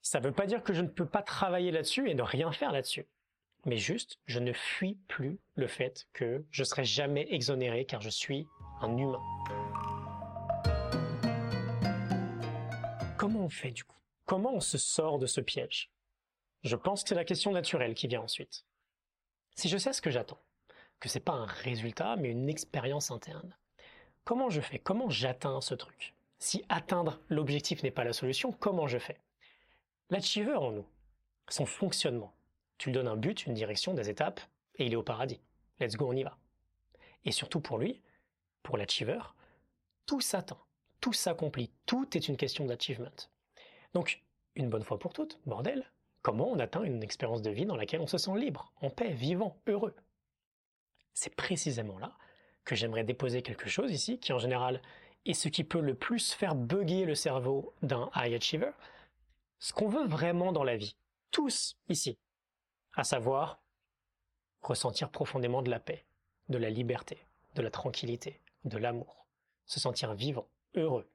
Ça 0.03 0.19
ne 0.19 0.25
veut 0.25 0.33
pas 0.33 0.47
dire 0.47 0.63
que 0.63 0.73
je 0.73 0.81
ne 0.81 0.89
peux 0.89 1.07
pas 1.07 1.23
travailler 1.23 1.71
là-dessus 1.71 2.09
et 2.09 2.15
ne 2.15 2.23
rien 2.23 2.53
faire 2.53 2.73
là-dessus. 2.73 3.07
Mais 3.67 3.77
juste, 3.77 4.19
je 4.25 4.39
ne 4.39 4.55
fuis 4.55 4.95
plus 5.09 5.39
le 5.57 5.67
fait 5.67 6.07
que 6.15 6.43
je 6.51 6.65
serai 6.65 6.85
jamais 6.85 7.27
exonéré 7.31 7.85
car 7.85 8.01
je 8.01 8.09
suis 8.09 8.47
un 8.81 8.97
humain. 8.97 9.21
Comment 13.19 13.41
on 13.41 13.51
fait 13.51 13.73
du 13.73 13.85
coup? 13.85 13.99
Comment 14.25 14.55
on 14.55 14.61
se 14.61 14.79
sort 14.79 15.19
de 15.19 15.27
ce 15.27 15.43
piège? 15.43 15.91
Je 16.65 16.77
pense 16.77 17.03
que 17.03 17.11
c'est 17.11 17.15
la 17.15 17.27
question 17.27 17.53
naturelle 17.53 17.95
qui 17.95 18.09
vient 18.09 18.23
ensuite. 18.23 18.65
Si 19.57 19.69
je 19.69 19.77
sais 19.77 19.93
ce 19.93 20.01
que 20.01 20.11
j'attends, 20.11 20.41
que 20.99 21.11
c'est 21.11 21.21
pas 21.21 21.33
un 21.33 21.47
résultat, 21.47 22.17
mais 22.17 22.31
une 22.31 22.49
expérience 22.49 23.11
interne, 23.11 23.55
comment 24.25 24.49
je 24.49 24.63
fais? 24.63 24.79
Comment 24.79 25.11
j'atteins 25.11 25.61
ce 25.61 25.75
truc? 25.75 26.15
Si 26.39 26.65
atteindre 26.71 27.21
l'objectif 27.29 27.83
n'est 27.83 27.91
pas 27.91 28.05
la 28.05 28.15
solution, 28.15 28.53
comment 28.53 28.87
je 28.87 28.99
fais? 28.99 29.19
L'achiever 30.11 30.57
en 30.57 30.73
nous, 30.73 30.87
son 31.49 31.67
fonctionnement. 31.67 32.35
Tu 32.79 32.89
lui 32.89 32.95
donnes 32.95 33.07
un 33.07 33.17
but, 33.17 33.47
une 33.47 33.55
direction, 33.55 33.95
des 33.95 34.11
étapes, 34.11 34.41
et 34.75 34.87
il 34.87 34.93
est 34.93 34.97
au 34.97 35.05
paradis. 35.05 35.41
Let's 35.79 35.97
go, 35.97 36.09
on 36.09 36.17
y 36.17 36.25
va. 36.25 36.37
Et 37.25 37.31
surtout 37.31 37.61
pour 37.61 37.79
lui, 37.79 38.01
pour 38.65 38.77
l'achiever, 38.77 39.21
tout 40.07 40.21
s'atteint, 40.21 40.59
tout 41.01 41.13
s'accomplit, 41.13 41.71
tout 41.87 42.17
est 42.17 42.27
une 42.27 42.37
question 42.37 42.65
d'achievement. 42.65 43.29
Donc, 43.95 44.23
une 44.57 44.69
bonne 44.69 44.83
fois 44.83 44.99
pour 44.99 45.13
toutes, 45.13 45.39
bordel, 45.47 45.89
comment 46.23 46.51
on 46.51 46.59
atteint 46.59 46.83
une 46.83 47.05
expérience 47.05 47.43
de 47.43 47.51
vie 47.51 47.67
dans 47.67 47.77
laquelle 47.77 48.01
on 48.01 48.09
se 48.09 48.19
sent 48.19 48.37
libre, 48.37 48.73
en 48.81 48.91
paix, 48.91 49.13
vivant, 49.13 49.61
heureux? 49.69 49.95
C'est 51.15 51.37
précisément 51.37 51.99
là 52.01 52.17
que 52.65 52.75
j'aimerais 52.75 53.05
déposer 53.05 53.43
quelque 53.43 53.69
chose 53.69 53.93
ici, 53.93 54.19
qui 54.19 54.33
en 54.33 54.39
général 54.39 54.83
est 55.25 55.35
ce 55.35 55.49
qui 55.49 55.63
peut 55.63 55.81
le 55.81 55.95
plus 55.95 56.33
faire 56.33 56.57
bugger 56.57 57.05
le 57.05 57.15
cerveau 57.15 57.75
d'un 57.83 58.11
high 58.17 58.35
achiever, 58.35 58.73
ce 59.61 59.73
qu'on 59.75 59.89
veut 59.89 60.07
vraiment 60.07 60.53
dans 60.53 60.65
la 60.65 60.77
vie, 60.77 60.97
tous 61.31 61.77
ici, 61.89 62.19
à 62.95 63.05
savoir 63.05 63.63
ressentir 64.63 65.11
profondément 65.11 65.63
de 65.63 65.71
la 65.71 65.79
paix, 65.79 66.05
de 66.49 66.59
la 66.59 66.71
liberté, 66.71 67.25
de 67.55 67.63
la 67.63 67.71
tranquillité, 67.71 68.41
de 68.65 68.79
l'amour, 68.79 69.27
se 69.67 69.79
sentir 69.79 70.15
vivant, 70.15 70.49
heureux. 70.75 71.09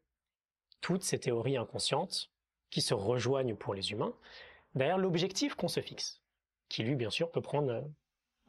Toutes 0.80 1.04
ces 1.04 1.20
théories 1.20 1.58
inconscientes 1.58 2.32
qui 2.70 2.82
se 2.82 2.94
rejoignent 2.94 3.56
pour 3.56 3.74
les 3.74 3.92
humains 3.92 4.14
derrière 4.76 4.98
l'objectif 4.98 5.56
qu'on 5.56 5.68
se 5.68 5.82
fixe, 5.82 6.22
qui 6.70 6.84
lui 6.84 6.96
bien 6.96 7.10
sûr 7.10 7.32
peut 7.32 7.42
prendre 7.42 7.72
euh, 7.72 7.82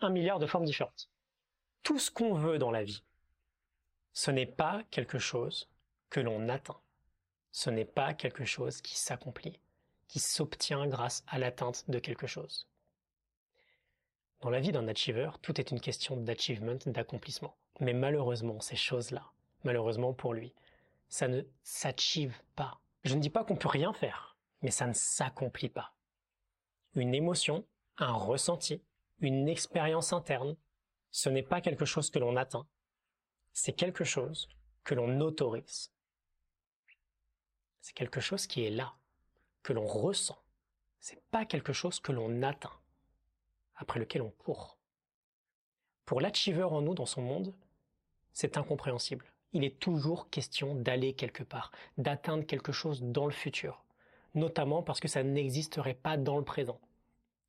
un 0.02 0.10
milliard 0.10 0.38
de 0.38 0.46
formes 0.46 0.64
différentes. 0.64 1.10
Tout 1.82 1.98
ce 1.98 2.10
qu'on 2.10 2.34
veut 2.34 2.58
dans 2.58 2.70
la 2.70 2.84
vie, 2.84 3.02
ce 4.12 4.30
n'est 4.30 4.46
pas 4.46 4.82
quelque 4.90 5.18
chose 5.18 5.70
que 6.10 6.20
l'on 6.20 6.48
atteint, 6.48 6.80
ce 7.52 7.70
n'est 7.70 7.84
pas 7.84 8.12
quelque 8.12 8.44
chose 8.44 8.82
qui 8.82 8.96
s'accomplit, 8.96 9.58
qui 10.08 10.20
s'obtient 10.20 10.86
grâce 10.86 11.24
à 11.26 11.38
l'atteinte 11.38 11.84
de 11.88 11.98
quelque 11.98 12.26
chose. 12.26 12.68
Dans 14.40 14.50
la 14.50 14.60
vie 14.60 14.72
d'un 14.72 14.88
achiever, 14.88 15.30
tout 15.42 15.60
est 15.60 15.70
une 15.70 15.80
question 15.80 16.16
d'achievement, 16.16 16.78
d'accomplissement. 16.86 17.56
Mais 17.80 17.94
malheureusement, 17.94 18.60
ces 18.60 18.76
choses-là, 18.76 19.32
malheureusement 19.64 20.12
pour 20.12 20.34
lui, 20.34 20.54
ça 21.08 21.28
ne 21.28 21.42
s'achieve 21.62 22.40
pas. 22.54 22.80
Je 23.04 23.14
ne 23.14 23.20
dis 23.20 23.30
pas 23.30 23.44
qu'on 23.44 23.56
peut 23.56 23.68
rien 23.68 23.92
faire, 23.92 24.36
mais 24.62 24.70
ça 24.70 24.86
ne 24.86 24.92
s'accomplit 24.92 25.68
pas. 25.68 25.94
Une 26.94 27.14
émotion, 27.14 27.66
un 27.98 28.12
ressenti, 28.12 28.82
une 29.20 29.48
expérience 29.48 30.12
interne, 30.12 30.56
ce 31.10 31.28
n'est 31.28 31.42
pas 31.42 31.60
quelque 31.60 31.84
chose 31.84 32.10
que 32.10 32.18
l'on 32.18 32.36
atteint, 32.36 32.66
c'est 33.52 33.72
quelque 33.72 34.04
chose 34.04 34.48
que 34.84 34.94
l'on 34.94 35.20
autorise. 35.20 35.92
C'est 37.80 37.94
quelque 37.94 38.20
chose 38.20 38.46
qui 38.46 38.64
est 38.64 38.70
là, 38.70 38.94
que 39.66 39.72
l'on 39.72 39.86
ressent. 39.88 40.38
C'est 41.00 41.20
pas 41.32 41.44
quelque 41.44 41.72
chose 41.72 41.98
que 41.98 42.12
l'on 42.12 42.42
atteint, 42.42 42.78
après 43.74 43.98
lequel 43.98 44.22
on 44.22 44.30
court. 44.30 44.78
Pour 46.04 46.20
l'achiever 46.20 46.62
en 46.62 46.82
nous 46.82 46.94
dans 46.94 47.04
son 47.04 47.20
monde, 47.20 47.52
c'est 48.32 48.58
incompréhensible. 48.58 49.26
Il 49.52 49.64
est 49.64 49.80
toujours 49.80 50.30
question 50.30 50.76
d'aller 50.76 51.14
quelque 51.14 51.42
part, 51.42 51.72
d'atteindre 51.98 52.46
quelque 52.46 52.70
chose 52.70 53.02
dans 53.02 53.26
le 53.26 53.32
futur, 53.32 53.84
notamment 54.34 54.84
parce 54.84 55.00
que 55.00 55.08
ça 55.08 55.24
n'existerait 55.24 55.94
pas 55.94 56.16
dans 56.16 56.38
le 56.38 56.44
présent. 56.44 56.80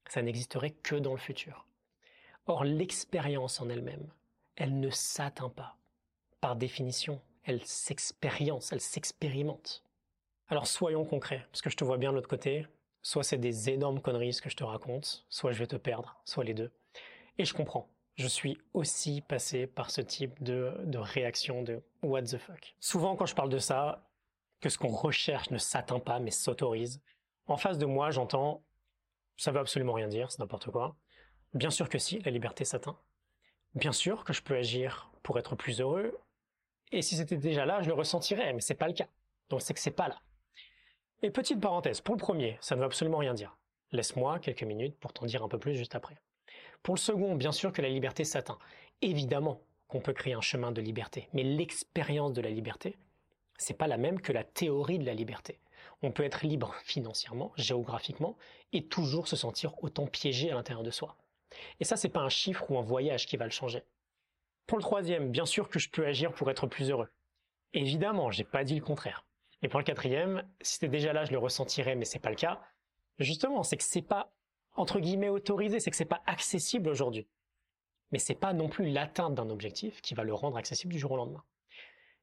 Ça 0.10 0.24
n'existerait 0.24 0.72
que 0.72 0.96
dans 0.96 1.12
le 1.12 1.20
futur. 1.20 1.68
Or, 2.48 2.64
l'expérience 2.64 3.62
en 3.62 3.70
elle-même, 3.70 4.12
elle 4.56 4.80
ne 4.80 4.90
s'atteint 4.90 5.50
pas. 5.50 5.78
Par 6.42 6.56
définition, 6.56 7.22
elle 7.44 7.64
s'expérience, 7.64 8.72
elle 8.72 8.82
s'expérimente. 8.82 9.84
Alors 10.50 10.68
soyons 10.68 11.04
concrets, 11.04 11.46
parce 11.51 11.62
que 11.62 11.70
je 11.70 11.75
te 11.75 11.84
vois 11.84 11.98
bien 11.98 12.12
de 12.12 12.16
l'autre 12.16 12.30
côté. 12.30 12.66
Soit 13.01 13.24
c'est 13.24 13.38
des 13.38 13.70
énormes 13.70 14.01
conneries 14.01 14.34
ce 14.34 14.42
que 14.42 14.50
je 14.50 14.56
te 14.56 14.63
raconte, 14.63 15.25
soit 15.30 15.51
je 15.51 15.60
vais 15.60 15.68
te 15.68 15.75
perdre, 15.75 16.20
soit 16.25 16.44
les 16.44 16.54
deux. 16.54 16.72
Et 17.38 17.46
je 17.46 17.54
comprends. 17.54 17.89
Je 18.16 18.27
suis 18.27 18.58
aussi 18.74 19.22
passé 19.22 19.68
par 19.68 19.92
ce 19.92 20.01
type 20.01 20.42
de, 20.42 20.74
réaction 20.98 21.62
de 21.63 21.82
what 22.01 22.24
the 22.24 22.38
fuck. 22.38 22.75
Souvent 22.80 23.16
quand 23.16 23.25
je 23.25 23.36
parle 23.36 23.50
de 23.50 23.60
ça, 23.60 24.10
que 24.60 24.70
ce 24.70 24.77
qu'on 24.77 24.88
recherche 24.88 25.51
ne 25.51 25.58
s'atteint 25.58 26.00
pas 26.00 26.20
mais 26.20 26.32
s'autorise, 26.32 27.01
en 27.46 27.58
face 27.58 27.77
de 27.77 27.86
moi 27.86 28.10
j'entends 28.10 28.63
ça 29.36 29.51
veut 29.51 29.60
absolument 29.60 29.94
rien 29.94 30.08
dire, 30.08 30.32
c'est 30.32 30.39
n'importe 30.39 30.72
quoi. 30.72 30.96
Bien 31.54 31.70
sûr 31.70 31.89
que 31.89 32.00
si, 32.00 32.20
la 32.22 32.32
liberté 32.32 32.66
s'atteint. 32.66 32.98
Bien 33.75 33.92
sûr 33.92 34.24
que 34.24 34.34
je 34.34 34.42
peux 34.42 34.56
agir 34.56 35.12
pour 35.22 35.38
être 35.38 35.56
plus 35.56 35.80
heureux, 35.80 36.18
et 36.92 37.01
si 37.04 37.16
c'était 37.18 37.38
déjà 37.38 37.66
là, 37.66 37.82
je 37.84 37.88
le 37.88 37.94
ressentirais, 37.94 38.54
mais 38.54 38.62
c'est 38.62 38.74
pas 38.74 38.88
le 38.88 38.94
cas. 38.94 39.08
Donc 39.50 39.62
c'est 39.62 39.74
que 39.74 39.80
c'est 39.80 39.92
pas 39.92 40.08
là. 40.08 40.20
Et 41.24 41.32
petite 41.32 41.60
parenthèse, 41.60 42.00
pour 42.00 42.14
le 42.14 42.20
premier, 42.20 42.60
ça 42.62 42.76
ne 42.76 42.80
veut 42.80 42.86
absolument 42.86 43.18
rien 43.18 43.34
dire. 43.34 43.58
Laisse-moi 43.92 44.38
quelques 44.38 44.62
minutes 44.62 45.00
pour 45.00 45.14
t'en 45.14 45.26
dire 45.26 45.44
un 45.44 45.48
peu 45.48 45.58
plus 45.58 45.76
juste 45.76 45.96
après. 45.96 46.16
Pour 46.84 46.94
le 46.94 47.00
second, 47.00 47.34
bien 47.34 47.52
sûr 47.52 47.72
que 47.72 47.82
la 47.82 47.90
liberté 47.90 48.24
s'atteint. 48.24 48.60
Évidemment 49.02 49.62
qu'on 49.88 50.00
peut 50.00 50.14
créer 50.14 50.34
un 50.34 50.42
chemin 50.42 50.72
de 50.72 50.80
liberté, 50.80 51.28
mais 51.34 51.42
l'expérience 51.42 52.34
de 52.34 52.42
la 52.42 52.52
liberté, 52.52 52.98
c'est 53.58 53.74
pas 53.74 53.88
la 53.88 53.98
même 53.98 54.22
que 54.22 54.32
la 54.32 54.44
théorie 54.44 55.00
de 55.00 55.06
la 55.06 55.16
liberté. 55.16 55.60
On 56.04 56.12
peut 56.12 56.24
être 56.24 56.46
libre 56.46 56.76
financièrement, 56.84 57.52
géographiquement, 57.56 58.38
et 58.72 58.86
toujours 58.86 59.28
se 59.28 59.36
sentir 59.36 59.84
autant 59.84 60.06
piégé 60.06 60.52
à 60.52 60.54
l'intérieur 60.54 60.84
de 60.84 60.92
soi. 60.92 61.18
Et 61.80 61.84
ça, 61.84 61.98
c'est 61.98 62.10
pas 62.10 62.22
un 62.22 62.30
chiffre 62.30 62.70
ou 62.70 62.78
un 62.78 62.84
voyage 62.84 63.26
qui 63.26 63.38
va 63.38 63.46
le 63.46 63.52
changer. 63.52 63.82
Pour 64.68 64.78
le 64.78 64.84
troisième, 64.84 65.32
bien 65.32 65.48
sûr 65.48 65.68
que 65.68 65.80
je 65.80 65.90
peux 65.90 66.06
agir 66.06 66.32
pour 66.32 66.52
être 66.52 66.68
plus 66.68 66.92
heureux. 66.92 67.10
Évidemment, 67.74 68.30
j'ai 68.30 68.44
pas 68.44 68.64
dit 68.64 68.76
le 68.76 68.86
contraire. 68.86 69.26
Et 69.62 69.68
pour 69.68 69.80
le 69.80 69.86
quatrième, 69.86 70.44
si 70.62 70.74
c'était 70.74 70.88
déjà 70.88 71.14
là, 71.14 71.26
je 71.26 71.32
le 71.32 71.40
ressentirais, 71.40 71.96
mais 71.96 72.06
c'est 72.06 72.20
pas 72.20 72.30
le 72.30 72.36
cas. 72.36 72.62
Justement, 73.20 73.64
c'est 73.64 73.78
que 73.78 73.84
c'est 73.84 74.02
pas, 74.02 74.32
entre 74.76 75.00
guillemets, 75.00 75.30
autorisé, 75.30 75.80
c'est 75.80 75.90
que 75.90 75.98
c'est 75.98 76.06
pas 76.06 76.22
accessible 76.26 76.90
aujourd'hui. 76.90 77.28
Mais 78.12 78.20
c'est 78.20 78.36
pas 78.36 78.54
non 78.54 78.70
plus 78.70 78.90
l'atteinte 78.90 79.36
d'un 79.36 79.50
objectif 79.50 80.02
qui 80.02 80.14
va 80.14 80.24
le 80.24 80.34
rendre 80.34 80.58
accessible 80.58 80.94
du 80.94 81.00
jour 81.00 81.12
au 81.12 81.18
lendemain. 81.18 81.44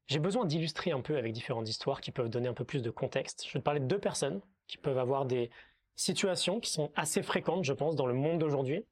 J'ai 0.07 0.19
besoin 0.19 0.45
d'illustrer 0.45 0.93
un 0.93 1.01
peu 1.01 1.17
avec 1.17 1.33
différentes 1.33 1.69
histoires 1.69 2.01
qui 2.01 2.11
peuvent 2.11 2.29
donner 2.29 2.49
un 2.49 2.55
peu 2.55 2.65
plus 2.65 2.83
de 2.83 2.91
contexte. 2.91 3.45
Je 3.47 3.53
vais 3.55 3.59
te 3.59 3.65
parler 3.65 3.81
de 3.81 3.87
deux 3.87 3.99
personnes 3.99 4.41
qui 4.67 4.77
peuvent 4.77 4.99
avoir 4.99 5.25
des 5.25 5.51
situations 5.97 6.61
qui 6.61 6.71
sont 6.71 6.93
assez 6.95 7.23
fréquentes, 7.23 7.65
je 7.65 7.73
pense, 7.73 7.97
dans 7.97 8.07
le 8.07 8.15
monde 8.15 8.39
d'aujourd'hui. 8.39 8.85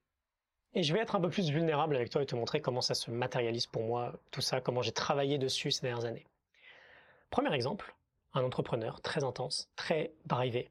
Et 0.75 0.83
je 0.83 0.93
vais 0.95 1.01
être 1.01 1.15
un 1.15 1.21
peu 1.21 1.29
plus 1.29 1.51
vulnérable 1.51 1.97
avec 1.97 2.09
toi 2.09 2.23
et 2.23 2.27
te 2.27 2.35
montrer 2.35 2.63
comment 2.63 2.81
ça 2.81 2.95
se 2.95 3.11
matérialise 3.11 3.67
pour 3.67 3.83
moi, 3.83 4.19
tout 4.31 4.41
ça, 4.41 4.63
comment 4.63 4.81
j'ai 4.81 4.93
travaillé 4.93 5.37
dessus 5.37 5.71
ces 5.71 5.83
dernières 5.83 6.07
années. 6.07 6.27
Premier 7.31 7.53
exemple, 7.55 7.95
un 8.35 8.45
entrepreneur 8.45 9.01
très 9.01 9.25
intense, 9.25 9.69
très 9.77 10.13
drivé, 10.27 10.71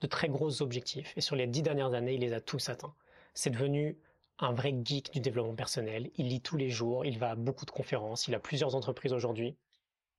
de 0.00 0.06
très 0.06 0.28
gros 0.28 0.62
objectifs. 0.62 1.12
Et 1.16 1.20
sur 1.20 1.36
les 1.36 1.46
dix 1.46 1.62
dernières 1.62 1.94
années, 1.94 2.14
il 2.14 2.20
les 2.20 2.32
a 2.32 2.40
tous 2.40 2.68
atteints. 2.68 2.94
C'est 3.34 3.50
devenu 3.50 3.96
un 4.38 4.52
vrai 4.52 4.74
geek 4.84 5.12
du 5.12 5.20
développement 5.20 5.54
personnel. 5.54 6.10
Il 6.16 6.28
lit 6.28 6.40
tous 6.40 6.56
les 6.56 6.70
jours, 6.70 7.04
il 7.04 7.18
va 7.18 7.30
à 7.30 7.34
beaucoup 7.34 7.66
de 7.66 7.70
conférences, 7.70 8.26
il 8.28 8.34
a 8.34 8.40
plusieurs 8.40 8.74
entreprises 8.74 9.12
aujourd'hui. 9.12 9.56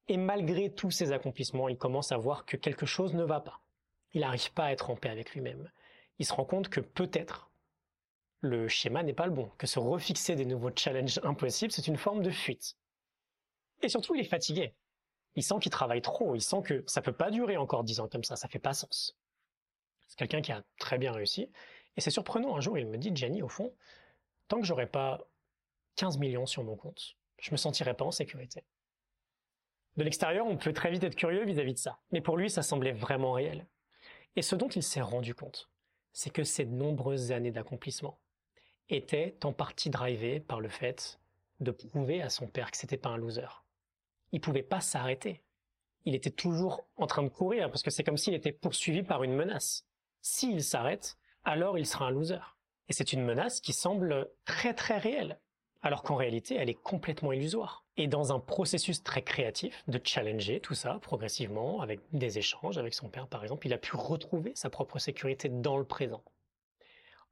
Et 0.08 0.18
malgré 0.18 0.70
tous 0.70 0.92
ses 0.92 1.12
accomplissements, 1.12 1.68
il 1.68 1.78
commence 1.78 2.12
à 2.12 2.18
voir 2.18 2.46
que 2.46 2.58
quelque 2.58 2.86
chose 2.86 3.14
ne 3.14 3.24
va 3.24 3.40
pas. 3.40 3.60
Il 4.14 4.22
n'arrive 4.22 4.54
pas 4.54 4.66
à 4.66 4.72
être 4.72 4.90
en 4.90 4.96
paix 4.96 5.10
avec 5.10 5.32
lui-même. 5.32 5.70
Il 6.20 6.26
se 6.26 6.34
rend 6.34 6.46
compte 6.46 6.70
que 6.70 6.80
peut-être 6.80 7.50
le 8.42 8.68
schéma 8.68 9.02
n'est 9.02 9.14
pas 9.14 9.26
le 9.26 9.32
bon, 9.32 9.50
que 9.58 9.66
se 9.66 9.80
refixer 9.80 10.36
des 10.36 10.46
nouveaux 10.46 10.72
challenges 10.76 11.20
impossibles, 11.24 11.72
c'est 11.72 11.88
une 11.88 11.98
forme 11.98 12.22
de 12.22 12.30
fuite. 12.30 12.78
Et 13.82 13.90
surtout, 13.90 14.14
il 14.16 14.22
est 14.22 14.26
fatigué 14.26 14.74
il 15.36 15.44
sent 15.44 15.56
qu'il 15.62 15.72
travaille 15.72 16.02
trop, 16.02 16.36
il 16.36 16.42
sent 16.42 16.62
que 16.64 16.84
ça 16.88 17.02
peut 17.02 17.12
pas 17.12 17.32
durer 17.32 17.58
encore 17.58 17.84
dix 17.84 18.00
ans 18.00 18.08
comme 18.08 18.24
ça, 18.24 18.36
ça 18.36 18.48
fait 18.48 18.60
pas 18.60 18.74
sens. 18.74 19.18
C'est 20.08 20.18
quelqu'un 20.18 20.42
qui 20.42 20.52
a 20.52 20.64
très 20.80 20.98
bien 20.98 21.12
réussi. 21.12 21.50
Et 21.98 22.02
c'est 22.02 22.12
surprenant, 22.12 22.56
un 22.56 22.62
jour, 22.62 22.78
il 22.78 22.88
me 22.88 22.98
dit, 22.98 23.12
Jenny, 23.16 23.42
au 23.42 23.48
fond, 23.48 23.74
tant 24.48 24.60
que 24.60 24.66
j'aurais 24.66 24.88
pas 24.88 25.28
15 25.96 26.18
millions 26.18 26.46
sur 26.46 26.64
mon 26.64 26.76
compte, 26.76 27.16
je 27.40 27.52
me 27.52 27.58
sentirais 27.58 27.94
pas 27.94 28.06
en 28.06 28.12
sécurité. 28.12 28.64
De 29.98 30.04
l'extérieur, 30.04 30.46
on 30.46 30.58
peut 30.58 30.74
très 30.74 30.92
vite 30.92 31.04
être 31.04 31.16
curieux 31.16 31.46
vis-à-vis 31.46 31.74
de 31.74 31.80
ça. 31.80 32.00
Mais 32.12 32.22
pour 32.22 32.38
lui, 32.38 32.50
ça 32.50 32.62
semblait 32.62 32.92
vraiment 32.92 33.32
réel. 33.32 33.66
Et 34.36 34.42
ce 34.42 34.56
dont 34.56 34.68
il 34.68 34.84
s'est 34.84 35.02
rendu 35.02 35.34
compte, 35.34 35.70
c'est 36.12 36.30
que 36.30 36.44
ces 36.44 36.66
nombreuses 36.66 37.32
années 37.32 37.52
d'accomplissement 37.52 38.20
étaient 38.90 39.38
en 39.44 39.54
partie 39.54 39.90
drivées 39.90 40.40
par 40.40 40.60
le 40.60 40.70
fait 40.70 41.20
de 41.62 41.72
prouver 41.72 42.22
à 42.22 42.30
son 42.30 42.48
père 42.48 42.72
que 42.72 42.78
c'était 42.78 42.98
pas 42.98 43.10
un 43.10 43.18
loser 43.18 43.65
il 44.36 44.42
pouvait 44.42 44.64
pas 44.64 44.82
s'arrêter. 44.82 45.42
Il 46.04 46.14
était 46.14 46.30
toujours 46.30 46.86
en 46.98 47.08
train 47.08 47.24
de 47.24 47.30
courir 47.30 47.72
parce 47.72 47.84
que 47.84 47.90
c'est 47.90 48.04
comme 48.04 48.18
s'il 48.18 48.34
était 48.34 48.52
poursuivi 48.52 49.02
par 49.02 49.24
une 49.24 49.34
menace. 49.34 49.88
S'il 50.22 50.62
s'arrête, 50.62 51.18
alors 51.46 51.78
il 51.78 51.88
sera 51.88 52.08
un 52.08 52.12
loser. 52.12 52.58
Et 52.90 52.94
c'est 52.94 53.14
une 53.14 53.24
menace 53.24 53.62
qui 53.62 53.72
semble 53.72 54.30
très 54.44 54.74
très 54.74 54.98
réelle, 54.98 55.40
alors 55.82 56.04
qu'en 56.04 56.18
réalité 56.18 56.56
elle 56.56 56.70
est 56.70 56.74
complètement 56.74 57.32
illusoire. 57.32 57.86
Et 57.96 58.08
dans 58.08 58.34
un 58.34 58.42
processus 58.42 59.04
très 59.04 59.22
créatif 59.22 59.86
de 59.88 60.02
challenger 60.04 60.60
tout 60.60 60.76
ça 60.76 61.00
progressivement, 61.02 61.80
avec 61.80 62.02
des 62.12 62.38
échanges 62.38 62.78
avec 62.78 62.94
son 62.94 63.08
père 63.08 63.30
par 63.30 63.42
exemple, 63.42 63.66
il 63.68 63.74
a 63.74 63.78
pu 63.78 63.96
retrouver 63.96 64.52
sa 64.54 64.70
propre 64.70 65.00
sécurité 65.00 65.48
dans 65.48 65.78
le 65.78 65.86
présent. 65.86 66.26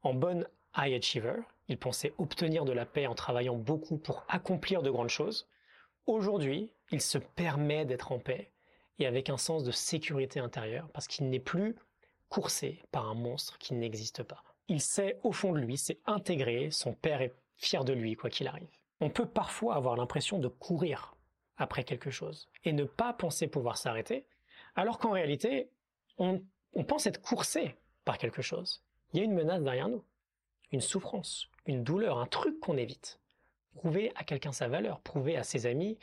En 0.03 0.13
bonne 0.13 0.47
high 0.77 0.93
achiever, 0.93 1.41
il 1.67 1.77
pensait 1.77 2.13
obtenir 2.17 2.63
de 2.63 2.71
la 2.71 2.85
paix 2.85 3.07
en 3.07 3.13
travaillant 3.13 3.57
beaucoup 3.57 3.97
pour 3.97 4.23
accomplir 4.29 4.83
de 4.83 4.89
grandes 4.89 5.09
choses. 5.09 5.49
Aujourd'hui, 6.05 6.71
il 6.91 7.01
se 7.01 7.17
permet 7.17 7.85
d'être 7.85 8.11
en 8.11 8.19
paix 8.19 8.51
et 8.99 9.05
avec 9.05 9.29
un 9.29 9.37
sens 9.37 9.63
de 9.63 9.71
sécurité 9.71 10.39
intérieure 10.39 10.89
parce 10.93 11.07
qu'il 11.07 11.29
n'est 11.29 11.39
plus 11.39 11.75
coursé 12.29 12.83
par 12.91 13.07
un 13.07 13.13
monstre 13.13 13.57
qui 13.57 13.73
n'existe 13.73 14.23
pas. 14.23 14.43
Il 14.67 14.81
sait 14.81 15.19
au 15.23 15.31
fond 15.31 15.53
de 15.53 15.59
lui, 15.59 15.77
c'est 15.77 15.99
intégré, 16.05 16.71
son 16.71 16.93
père 16.93 17.21
est 17.21 17.33
fier 17.55 17.85
de 17.85 17.93
lui 17.93 18.15
quoi 18.15 18.29
qu'il 18.29 18.47
arrive. 18.47 18.67
On 18.99 19.09
peut 19.09 19.27
parfois 19.27 19.75
avoir 19.75 19.95
l'impression 19.95 20.39
de 20.39 20.47
courir 20.47 21.15
après 21.57 21.83
quelque 21.83 22.09
chose 22.09 22.49
et 22.63 22.73
ne 22.73 22.83
pas 22.83 23.13
penser 23.13 23.47
pouvoir 23.47 23.77
s'arrêter, 23.77 24.25
alors 24.75 24.97
qu'en 24.97 25.11
réalité, 25.11 25.69
on, 26.17 26.41
pense 26.87 27.05
être 27.05 27.21
coursé 27.21 27.77
par 28.05 28.17
quelque 28.17 28.41
chose. 28.41 28.83
Il 29.11 29.19
y 29.19 29.21
a 29.21 29.25
une 29.25 29.33
menace 29.33 29.61
derrière 29.61 29.89
nous, 29.89 30.03
une 30.71 30.81
souffrance, 30.81 31.49
une 31.65 31.83
douleur, 31.83 32.17
un 32.17 32.25
truc 32.25 32.59
qu'on 32.59 32.77
évite. 32.77 33.19
Prouver 33.75 34.11
à 34.15 34.23
quelqu'un 34.23 34.51
sa 34.51 34.67
valeur, 34.67 34.99
prouver 35.01 35.35
à 35.37 35.43
ses 35.43 35.65
amis 35.65 35.97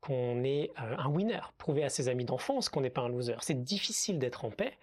qu'on 0.00 0.42
est 0.42 0.70
euh, 0.80 0.96
un 0.98 1.08
winner, 1.08 1.40
prouver 1.58 1.84
à 1.84 1.88
ses 1.88 2.08
amis 2.08 2.24
d'enfance 2.24 2.68
qu'on 2.68 2.80
n'est 2.80 2.90
pas 2.90 3.02
un 3.02 3.08
loser. 3.08 3.36
C'est 3.40 3.62
difficile 3.62 4.18
d'être 4.18 4.44
en 4.44 4.50
paix 4.50 4.76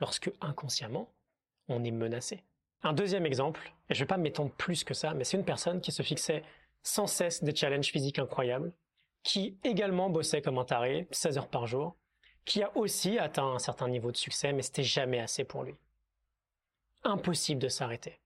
lorsque 0.00 0.30
inconsciemment 0.40 1.10
on 1.68 1.84
est 1.84 1.90
menacé. 1.90 2.42
Un 2.82 2.92
deuxième 2.92 3.26
exemple, 3.26 3.74
et 3.90 3.94
je 3.94 3.98
ne 3.98 4.04
vais 4.04 4.08
pas 4.08 4.16
m'étendre 4.16 4.52
plus 4.52 4.84
que 4.84 4.94
ça, 4.94 5.12
mais 5.12 5.24
c'est 5.24 5.36
une 5.36 5.44
personne 5.44 5.80
qui 5.80 5.92
se 5.92 6.02
fixait 6.02 6.42
sans 6.82 7.06
cesse 7.06 7.44
des 7.44 7.54
challenges 7.54 7.90
physiques 7.90 8.18
incroyables, 8.18 8.72
qui 9.22 9.58
également 9.64 10.08
bossait 10.08 10.40
comme 10.40 10.58
un 10.58 10.64
taré, 10.64 11.06
16 11.10 11.38
heures 11.38 11.48
par 11.48 11.66
jour, 11.66 11.96
qui 12.46 12.62
a 12.62 12.74
aussi 12.76 13.18
atteint 13.18 13.52
un 13.52 13.58
certain 13.58 13.88
niveau 13.88 14.10
de 14.10 14.16
succès, 14.16 14.52
mais 14.52 14.62
c'était 14.62 14.82
jamais 14.82 15.20
assez 15.20 15.44
pour 15.44 15.62
lui. 15.62 15.74
Impossible 17.04 17.60
de 17.60 17.68
s'arrêter. 17.68 18.18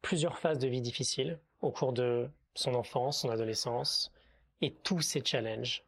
Plusieurs 0.00 0.38
phases 0.38 0.58
de 0.58 0.66
vie 0.66 0.80
difficiles 0.80 1.38
au 1.60 1.70
cours 1.70 1.92
de 1.92 2.30
son 2.54 2.74
enfance, 2.74 3.20
son 3.20 3.30
adolescence, 3.30 4.12
et 4.60 4.72
tous 4.72 5.00
ces 5.00 5.24
challenges 5.24 5.84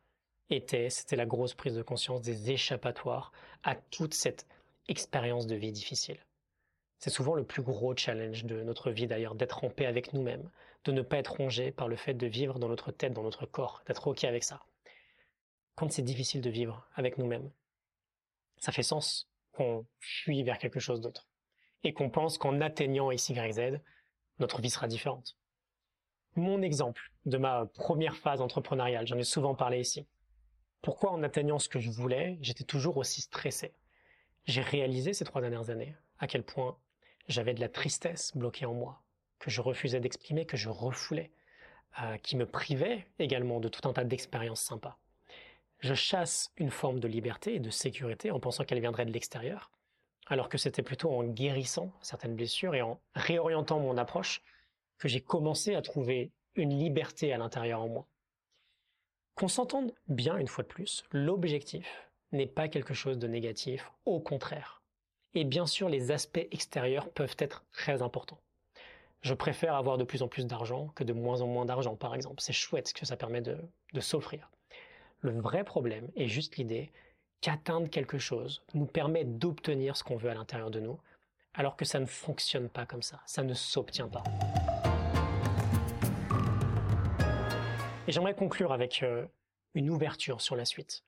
étaient, 0.51 0.91
c'était 0.91 1.17
la 1.17 1.27
grosse 1.27 1.55
prise 1.55 1.75
de 1.75 1.83
conscience 1.83 2.23
des 2.23 2.51
échappatoires 2.51 3.33
à 3.63 3.75
toute 3.75 4.15
cette 4.15 4.47
expérience 4.89 5.47
de 5.47 5.55
vie 5.55 5.73
difficile. 5.73 6.19
C'est 6.99 7.11
souvent 7.11 7.35
le 7.35 7.45
plus 7.45 7.63
gros 7.63 7.97
challenge 7.97 8.45
de 8.45 8.63
notre 8.63 8.91
vie 8.91 9.07
d'ailleurs, 9.07 9.35
d'être 9.35 9.65
en 9.65 9.71
paix 9.71 9.87
avec 9.87 10.13
nous-mêmes, 10.13 10.49
de 10.85 10.93
ne 10.93 11.03
pas 11.03 11.19
être 11.19 11.37
rongé 11.37 11.73
par 11.73 11.89
le 11.89 11.97
fait 11.97 12.15
de 12.15 12.27
vivre 12.27 12.59
dans 12.59 12.69
notre 12.69 12.93
tête, 12.93 13.13
dans 13.13 13.23
notre 13.23 13.47
corps, 13.47 13.83
d'être 13.87 14.07
OK 14.07 14.25
avec 14.25 14.45
ça. 14.45 14.63
Quand 15.75 15.91
c'est 15.91 16.03
difficile 16.03 16.41
de 16.41 16.51
vivre 16.51 16.89
avec 16.95 17.19
nous-mêmes, 17.19 17.51
ça 18.59 18.73
fait 18.73 18.83
sens 18.83 19.29
qu'on 19.53 19.87
fuit 19.99 20.43
vers 20.43 20.59
quelque 20.59 20.81
chose 20.81 21.01
d'autre 21.01 21.27
et 21.83 21.93
qu'on 21.93 22.11
pense 22.11 22.39
qu'en 22.39 22.61
atteignant 22.61 23.11
X, 23.11 23.31
Y, 23.31 23.53
Z, 23.53 23.81
notre 24.39 24.61
vie 24.61 24.71
sera 24.71 24.87
différente. 24.87 25.37
Mon 26.35 26.63
exemple 26.63 27.13
de 27.27 27.37
ma 27.37 27.67
première 27.67 28.17
phase 28.17 28.41
entrepreneuriale, 28.41 29.07
j'en 29.07 29.19
ai 29.19 29.25
souvent 29.25 29.55
parlé 29.55 29.81
ici. 29.81 30.07
Pourquoi 30.81 31.13
en 31.13 31.23
atteignant 31.23 31.59
ce 31.59 31.69
que 31.69 31.79
je 31.79 31.91
voulais, 31.91 32.39
j'étais 32.41 32.65
toujours 32.65 32.97
aussi 32.97 33.21
stressé? 33.21 33.75
J'ai 34.47 34.63
réalisé 34.63 35.13
ces 35.13 35.27
trois 35.27 35.43
dernières 35.43 35.69
années 35.69 35.95
à 36.19 36.27
quel 36.27 36.43
point 36.43 36.79
j'avais 37.29 37.53
de 37.53 37.61
la 37.61 37.69
tristesse 37.69 38.35
bloquée 38.35 38.65
en 38.65 38.73
moi, 38.73 39.03
que 39.41 39.51
je 39.51 39.61
refusais 39.61 40.01
d'exprimer, 40.01 40.47
que 40.47 40.57
je 40.57 40.71
refoulais, 40.71 41.31
euh, 42.01 42.17
qui 42.17 42.37
me 42.37 42.47
privait 42.47 43.07
également 43.19 43.61
de 43.61 43.69
tout 43.69 43.87
un 43.87 43.93
tas 43.93 44.05
d'expériences 44.05 44.63
sympas. 44.63 44.97
Je 45.81 45.95
chasse 45.95 46.51
une 46.57 46.71
forme 46.71 46.99
de 46.99 47.09
liberté 47.09 47.57
et 47.57 47.61
de 47.61 47.71
sécurité 47.71 48.31
en 48.31 48.41
pensant 48.41 48.65
qu'elle 48.65 48.81
viendrait 48.81 49.05
de 49.05 49.13
l'extérieur, 49.13 49.71
alors 50.29 50.49
que 50.49 50.57
c'était 50.57 50.83
plutôt 50.83 51.13
en 51.13 51.25
guérissant 51.25 51.93
certaines 52.01 52.37
blessures 52.37 52.75
et 52.75 52.81
en 52.81 53.01
réorientant 53.15 53.81
mon 53.81 53.99
approche 53.99 54.41
que 55.03 55.09
j'ai 55.09 55.21
commencé 55.21 55.75
à 55.75 55.83
trouver 55.83 56.31
une 56.55 56.79
liberté 56.79 57.33
à 57.33 57.37
l'intérieur 57.37 57.81
en 57.81 57.89
moi. 57.89 58.07
Qu'on 59.35 59.49
s'entende 59.49 59.93
bien 60.07 60.37
une 60.37 60.47
fois 60.47 60.63
de 60.63 60.69
plus, 60.69 61.03
l'objectif 61.11 62.09
n'est 62.31 62.47
pas 62.47 62.69
quelque 62.69 62.95
chose 62.95 63.19
de 63.19 63.27
négatif, 63.27 63.91
au 64.05 64.21
contraire. 64.21 64.81
Et 65.35 65.43
bien 65.43 65.67
sûr, 65.67 65.89
les 65.89 66.13
aspects 66.13 66.47
extérieurs 66.53 67.11
peuvent 67.11 67.35
être 67.41 67.65
très 67.73 68.01
importants. 68.01 68.39
Je 69.23 69.35
préfère 69.35 69.75
avoir 69.75 69.99
de 69.99 70.05
plus 70.05 70.23
en 70.23 70.29
plus 70.29 70.47
d'argent 70.47 70.93
que 70.95 71.03
de 71.03 71.13
moins 71.13 71.41
en 71.41 71.49
moins 71.49 71.65
d'argent, 71.65 71.97
par 71.97 72.15
exemple. 72.15 72.41
C'est 72.41 72.53
chouette 72.53 72.93
que 72.93 73.05
ça 73.05 73.17
permet 73.17 73.43
de 73.43 74.01
s'offrir. 74.01 74.53
Le 75.19 75.33
vrai 75.33 75.65
problème 75.65 76.13
est 76.15 76.29
juste 76.29 76.59
l'idée 76.59 76.93
qu'atteindre 77.41 77.91
quelque 77.91 78.19
chose 78.19 78.63
nous 78.73 78.87
permet 78.87 79.25
d'obtenir 79.25 79.97
ce 79.97 80.05
qu'on 80.05 80.17
veut 80.17 80.31
à 80.31 80.35
l'intérieur 80.35 80.71
de 80.71 80.79
nous, 80.79 81.01
alors 81.55 81.77
que 81.77 81.85
ça 81.85 81.99
ne 81.99 82.07
fonctionne 82.07 82.69
pas 82.69 82.87
comme 82.87 83.03
ça, 83.03 83.21
ça 83.27 83.43
ne 83.43 83.53
s'obtient 83.53 84.09
pas. 84.09 84.23
J'aimerais 88.13 88.35
conclure 88.35 88.75
avec 88.75 89.03
euh, 89.03 89.27
une 89.73 89.89
ouverture 89.89 90.43
sur 90.43 90.55
la 90.55 90.67
suite. 90.67 91.03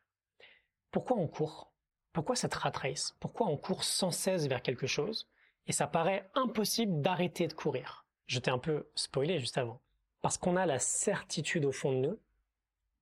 Pourquoi 0.91 1.19
on 1.19 1.29
court? 1.29 1.71
Pourquoi 2.15 2.35
cette 2.35 2.55
rat 2.55 2.73
race? 2.75 3.15
Pourquoi 3.21 3.47
on 3.49 3.59
court 3.59 3.85
sans 3.85 4.11
cesse 4.11 4.47
vers 4.47 4.63
quelque 4.63 4.87
chose? 4.87 5.29
Et 5.67 5.73
ça 5.73 5.87
paraît 5.87 6.31
impossible 6.33 7.03
d'arrêter 7.03 7.47
de 7.47 7.53
courir 7.53 8.07
Je 8.25 8.39
t'ai 8.39 8.51
un 8.51 8.59
peu 8.59 8.89
spoilé 8.95 9.39
juste 9.39 9.59
avant. 9.59 9.83
Parce 10.23 10.39
qu'on 10.39 10.57
a 10.57 10.65
la 10.65 10.79
certitude 10.79 11.67
au 11.67 11.73
fond 11.73 11.93
de 11.93 11.99
nous 11.99 12.19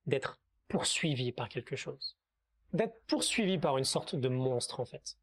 d'être 0.05 0.37
poursuivi 0.67 1.31
par 1.31 1.47
quelque 1.47 1.77
chose. 1.77 2.17
D'être 2.73 3.01
poursuivi 3.07 3.57
par 3.57 3.77
une 3.77 3.85
sorte 3.85 4.17
de 4.17 4.27
monstre 4.27 4.81
en 4.81 4.85
fait. 4.85 5.17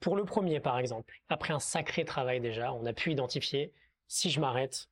Pour 0.00 0.16
le 0.16 0.24
premier 0.24 0.60
par 0.60 0.78
exemple, 0.78 1.20
après 1.28 1.52
un 1.52 1.60
sacré 1.60 2.06
travail 2.06 2.40
déjà, 2.40 2.72
on 2.72 2.86
a 2.86 2.94
pu 2.94 3.12
identifier 3.12 3.74
si 4.06 4.30
je 4.30 4.40
m'arrête, 4.40 4.88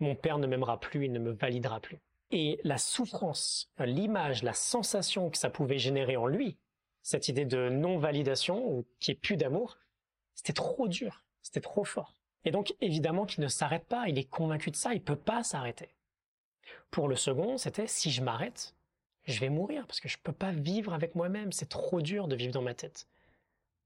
mon 0.00 0.14
père 0.14 0.38
ne 0.38 0.46
m'aimera 0.46 0.80
plus, 0.80 1.04
il 1.04 1.12
ne 1.12 1.18
me 1.18 1.32
validera 1.32 1.80
plus. 1.80 2.00
Et 2.30 2.60
la 2.64 2.78
souffrance, 2.78 3.70
l'image, 3.78 4.42
la 4.42 4.52
sensation 4.52 5.30
que 5.30 5.38
ça 5.38 5.50
pouvait 5.50 5.78
générer 5.78 6.16
en 6.16 6.26
lui, 6.26 6.56
cette 7.02 7.28
idée 7.28 7.44
de 7.44 7.68
non-validation 7.68 8.68
ou 8.68 8.84
qui 8.98 9.12
est 9.12 9.14
plus 9.14 9.36
d'amour, 9.36 9.78
c'était 10.34 10.52
trop 10.52 10.88
dur, 10.88 11.22
c'était 11.40 11.60
trop 11.60 11.84
fort. 11.84 12.14
Et 12.44 12.50
donc 12.50 12.74
évidemment 12.80 13.26
qu'il 13.26 13.44
ne 13.44 13.48
s'arrête 13.48 13.86
pas, 13.86 14.08
il 14.08 14.18
est 14.18 14.28
convaincu 14.28 14.70
de 14.70 14.76
ça, 14.76 14.92
il 14.92 15.02
peut 15.02 15.16
pas 15.16 15.44
s'arrêter. 15.44 15.94
Pour 16.90 17.06
le 17.06 17.14
second, 17.14 17.58
c'était 17.58 17.86
si 17.86 18.10
je 18.10 18.22
m'arrête, 18.22 18.74
je 19.24 19.38
vais 19.38 19.48
mourir 19.48 19.86
parce 19.86 20.00
que 20.00 20.08
je 20.08 20.18
peux 20.18 20.32
pas 20.32 20.50
vivre 20.50 20.92
avec 20.92 21.14
moi-même, 21.14 21.52
c'est 21.52 21.68
trop 21.68 22.00
dur 22.00 22.26
de 22.26 22.34
vivre 22.34 22.52
dans 22.52 22.62
ma 22.62 22.74
tête. 22.74 23.08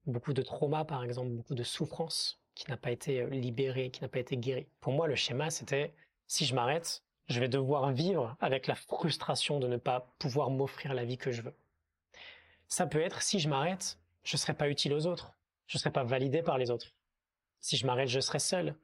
Beaucoup 0.07 0.33
de 0.33 0.43
trauma 0.43 0.87
par 0.87 1.05
exemple, 1.05 1.31
beaucoup 1.31 1.55
de 1.55 1.63
souffrance 1.63 2.41
qui 2.55 2.71
n'a 2.71 2.79
pas 2.79 2.91
été 2.91 3.27
libérée, 3.27 3.91
qui 3.91 4.01
n'a 4.01 4.09
pas 4.09 4.19
été 4.19 4.37
guérie. 4.39 4.67
Pour 4.81 4.95
moi, 4.95 5.09
le 5.09 5.15
schéma 5.15 5.51
c'était 5.51 5.93
si 6.27 6.47
je 6.47 6.55
m'arrête, 6.55 7.03
je 7.31 7.39
vais 7.39 7.49
devoir 7.49 7.93
vivre 7.93 8.37
avec 8.41 8.67
la 8.67 8.75
frustration 8.75 9.61
de 9.61 9.69
ne 9.69 9.77
pas 9.77 10.13
pouvoir 10.19 10.51
m'offrir 10.51 10.95
la 10.95 11.05
vie 11.05 11.17
que 11.17 11.31
je 11.31 11.43
veux. 11.43 11.55
Ça 12.67 12.87
peut 12.87 13.01
être 13.01 13.23
si 13.23 13.39
je 13.39 13.49
m'arrête, 13.49 13.99
je 14.25 14.37
serai 14.37 14.53
pas 14.53 14.69
utile 14.69 14.93
aux 14.93 15.07
autres, 15.07 15.33
je 15.69 15.77
ne 15.77 15.81
serai 15.81 15.93
pas 15.93 16.03
validé 16.03 16.43
par 16.43 16.59
les 16.59 16.71
autres. 16.71 16.93
Si 17.61 17.77
je 17.77 17.87
m'arrête, 17.87 18.09
je 18.09 18.21
serai 18.21 18.41
seul. 18.41 18.75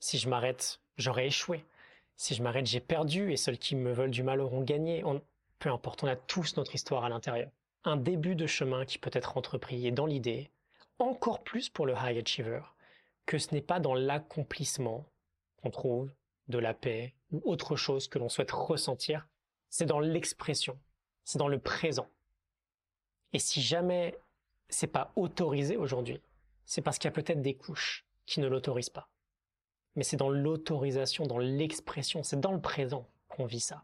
Si 0.00 0.18
je 0.18 0.28
m'arrête, 0.28 0.80
j'aurai 0.98 1.26
échoué. 1.26 1.64
Si 2.16 2.34
je 2.34 2.42
m'arrête, 2.42 2.66
j'ai 2.66 2.80
perdu 2.80 3.32
et 3.32 3.36
ceux 3.36 3.52
qui 3.52 3.74
me 3.74 3.92
veulent 3.92 4.10
du 4.10 4.22
mal 4.22 4.40
auront 4.40 4.62
gagné. 4.62 5.02
Peu 5.58 5.70
importe, 5.70 6.04
on 6.04 6.08
a 6.08 6.16
tous 6.16 6.56
notre 6.58 6.74
histoire 6.74 7.04
à 7.04 7.08
l'intérieur. 7.08 7.50
Un 7.84 7.96
début 7.96 8.34
de 8.34 8.46
chemin 8.46 8.84
qui 8.84 8.98
peut 8.98 9.10
être 9.14 9.38
entrepris 9.38 9.86
et 9.86 9.92
dans 9.92 10.06
l'idée, 10.06 10.50
encore 10.98 11.42
plus 11.42 11.70
pour 11.70 11.86
le 11.86 11.94
high 11.94 12.18
achiever, 12.18 12.60
que 13.24 13.38
ce 13.38 13.54
n'est 13.54 13.62
pas 13.62 13.80
dans 13.80 13.94
l'accomplissement 13.94 15.06
qu'on 15.62 15.70
trouve 15.70 16.10
de 16.48 16.58
la 16.58 16.74
paix 16.74 17.14
autre 17.44 17.76
chose 17.76 18.08
que 18.08 18.18
l'on 18.18 18.28
souhaite 18.28 18.50
ressentir, 18.50 19.26
c'est 19.70 19.86
dans 19.86 20.00
l'expression, 20.00 20.78
c'est 21.24 21.38
dans 21.38 21.48
le 21.48 21.58
présent. 21.58 22.08
Et 23.32 23.38
si 23.38 23.60
jamais 23.60 24.16
c'est 24.68 24.86
pas 24.86 25.12
autorisé 25.16 25.76
aujourd'hui, 25.76 26.20
c'est 26.64 26.82
parce 26.82 26.98
qu'il 26.98 27.08
y 27.08 27.12
a 27.12 27.14
peut-être 27.14 27.42
des 27.42 27.54
couches 27.54 28.06
qui 28.26 28.40
ne 28.40 28.46
l'autorisent 28.46 28.90
pas. 28.90 29.08
Mais 29.96 30.02
c'est 30.02 30.16
dans 30.16 30.30
l'autorisation, 30.30 31.26
dans 31.26 31.38
l'expression, 31.38 32.22
c'est 32.22 32.40
dans 32.40 32.52
le 32.52 32.60
présent 32.60 33.08
qu'on 33.28 33.46
vit 33.46 33.60
ça. 33.60 33.82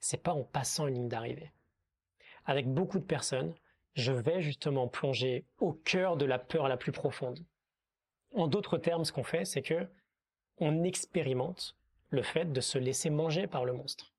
C'est 0.00 0.22
pas 0.22 0.32
en 0.32 0.42
passant 0.42 0.86
une 0.86 0.94
ligne 0.94 1.08
d'arrivée. 1.08 1.52
Avec 2.46 2.66
beaucoup 2.66 2.98
de 2.98 3.04
personnes, 3.04 3.54
je 3.94 4.12
vais 4.12 4.42
justement 4.42 4.88
plonger 4.88 5.44
au 5.58 5.72
cœur 5.72 6.16
de 6.16 6.24
la 6.24 6.38
peur 6.38 6.68
la 6.68 6.76
plus 6.76 6.92
profonde. 6.92 7.44
En 8.34 8.46
d'autres 8.46 8.78
termes, 8.78 9.04
ce 9.04 9.12
qu'on 9.12 9.24
fait, 9.24 9.44
c'est 9.44 9.62
que 9.62 9.86
on 10.58 10.84
expérimente 10.84 11.76
le 12.10 12.22
fait 12.22 12.52
de 12.52 12.60
se 12.60 12.78
laisser 12.78 13.10
manger 13.10 13.46
par 13.46 13.64
le 13.64 13.72
monstre. 13.72 14.12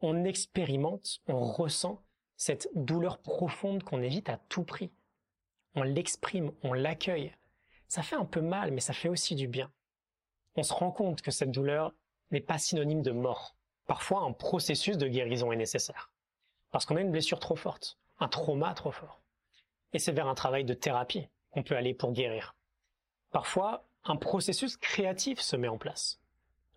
On 0.00 0.24
expérimente, 0.24 1.20
on 1.26 1.40
ressent 1.40 2.02
cette 2.36 2.68
douleur 2.74 3.18
profonde 3.18 3.82
qu'on 3.82 4.02
évite 4.02 4.28
à 4.28 4.38
tout 4.48 4.62
prix. 4.62 4.92
On 5.74 5.82
l'exprime, 5.82 6.52
on 6.62 6.72
l'accueille. 6.72 7.34
Ça 7.88 8.02
fait 8.02 8.16
un 8.16 8.24
peu 8.24 8.40
mal, 8.40 8.70
mais 8.70 8.80
ça 8.80 8.92
fait 8.92 9.08
aussi 9.08 9.34
du 9.34 9.48
bien. 9.48 9.72
On 10.54 10.62
se 10.62 10.72
rend 10.72 10.90
compte 10.90 11.22
que 11.22 11.30
cette 11.30 11.50
douleur 11.50 11.94
n'est 12.30 12.40
pas 12.40 12.58
synonyme 12.58 13.02
de 13.02 13.10
mort. 13.10 13.56
Parfois, 13.86 14.22
un 14.22 14.32
processus 14.32 14.98
de 14.98 15.08
guérison 15.08 15.50
est 15.50 15.56
nécessaire. 15.56 16.12
Parce 16.70 16.84
qu'on 16.84 16.96
a 16.96 17.00
une 17.00 17.10
blessure 17.10 17.40
trop 17.40 17.56
forte, 17.56 17.98
un 18.20 18.28
trauma 18.28 18.74
trop 18.74 18.92
fort. 18.92 19.22
Et 19.92 19.98
c'est 19.98 20.12
vers 20.12 20.28
un 20.28 20.34
travail 20.34 20.64
de 20.64 20.74
thérapie 20.74 21.28
qu'on 21.50 21.62
peut 21.62 21.76
aller 21.76 21.94
pour 21.94 22.12
guérir. 22.12 22.54
Parfois, 23.30 23.86
un 24.04 24.16
processus 24.16 24.76
créatif 24.76 25.40
se 25.40 25.56
met 25.56 25.68
en 25.68 25.78
place. 25.78 26.20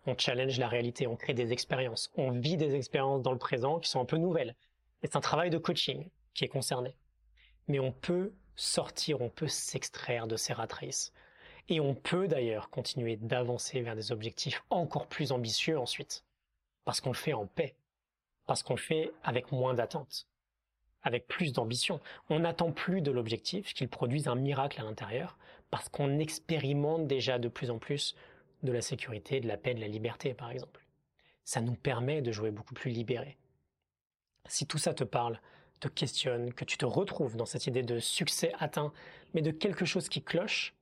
On 0.06 0.16
challenge 0.18 0.58
la 0.58 0.68
réalité, 0.68 1.06
on 1.06 1.16
crée 1.16 1.34
des 1.34 1.52
expériences, 1.52 2.10
on 2.16 2.32
vit 2.32 2.56
des 2.56 2.74
expériences 2.74 3.22
dans 3.22 3.30
le 3.30 3.38
présent 3.38 3.78
qui 3.78 3.88
sont 3.88 4.00
un 4.00 4.04
peu 4.04 4.16
nouvelles. 4.16 4.56
c'est 5.02 5.14
un 5.14 5.20
travail 5.20 5.50
de 5.50 5.58
coaching 5.58 6.08
qui 6.34 6.44
est 6.44 6.48
concerné. 6.48 6.96
Mais 7.68 7.78
on 7.78 7.92
peut 7.92 8.32
sortir, 8.56 9.20
on 9.20 9.28
peut 9.28 9.48
s'extraire 9.48 10.26
de 10.26 10.36
ces 10.36 10.52
rat 10.52 10.68
Et 11.68 11.80
on 11.80 11.94
peut 11.94 12.26
d'ailleurs 12.26 12.70
continuer 12.70 13.16
d'avancer 13.16 13.80
vers 13.80 13.94
des 13.94 14.12
objectifs 14.12 14.64
encore 14.70 15.06
plus 15.06 15.32
ambitieux 15.32 15.78
ensuite. 15.78 16.24
Parce 16.84 17.00
qu'on 17.00 17.10
le 17.10 17.16
fait 17.16 17.32
en 17.32 17.46
paix. 17.46 17.76
Parce 18.46 18.62
qu'on 18.62 18.74
le 18.74 18.80
fait 18.80 19.12
avec 19.22 19.52
moins 19.52 19.74
d'attentes. 19.74 20.26
Avec 21.02 21.26
plus 21.26 21.52
d'ambition. 21.52 22.00
On 22.28 22.40
n'attend 22.40 22.72
plus 22.72 23.00
de 23.00 23.10
l'objectif 23.10 23.72
qu'il 23.74 23.88
produise 23.88 24.28
un 24.28 24.34
miracle 24.34 24.80
à 24.80 24.84
l'intérieur. 24.84 25.38
Parce 25.70 25.88
qu'on 25.88 26.18
expérimente 26.18 27.06
déjà 27.06 27.38
de 27.38 27.48
plus 27.48 27.70
en 27.70 27.78
plus 27.78 28.16
de 28.62 28.72
la 28.72 28.82
sécurité, 28.82 29.40
de 29.40 29.48
la 29.48 29.56
paix, 29.56 29.74
de 29.74 29.80
la 29.80 29.88
liberté, 29.88 30.34
par 30.34 30.50
exemple. 30.50 30.86
Ça 31.44 31.60
nous 31.60 31.74
permet 31.74 32.22
de 32.22 32.32
jouer 32.32 32.50
beaucoup 32.50 32.74
plus 32.74 32.90
libéré. 32.90 33.36
Si 34.48 34.66
tout 34.66 34.78
ça 34.78 34.94
te 34.94 35.04
parle, 35.04 35.40
te 35.80 35.88
questionne, 35.88 36.52
que 36.52 36.64
tu 36.64 36.78
te 36.78 36.84
retrouves 36.84 37.36
dans 37.36 37.46
cette 37.46 37.66
idée 37.66 37.82
de 37.82 37.98
succès 37.98 38.52
atteint, 38.58 38.92
mais 39.34 39.42
de 39.42 39.50
quelque 39.50 39.84
chose 39.84 40.08
qui 40.08 40.22
cloche, 40.22 40.74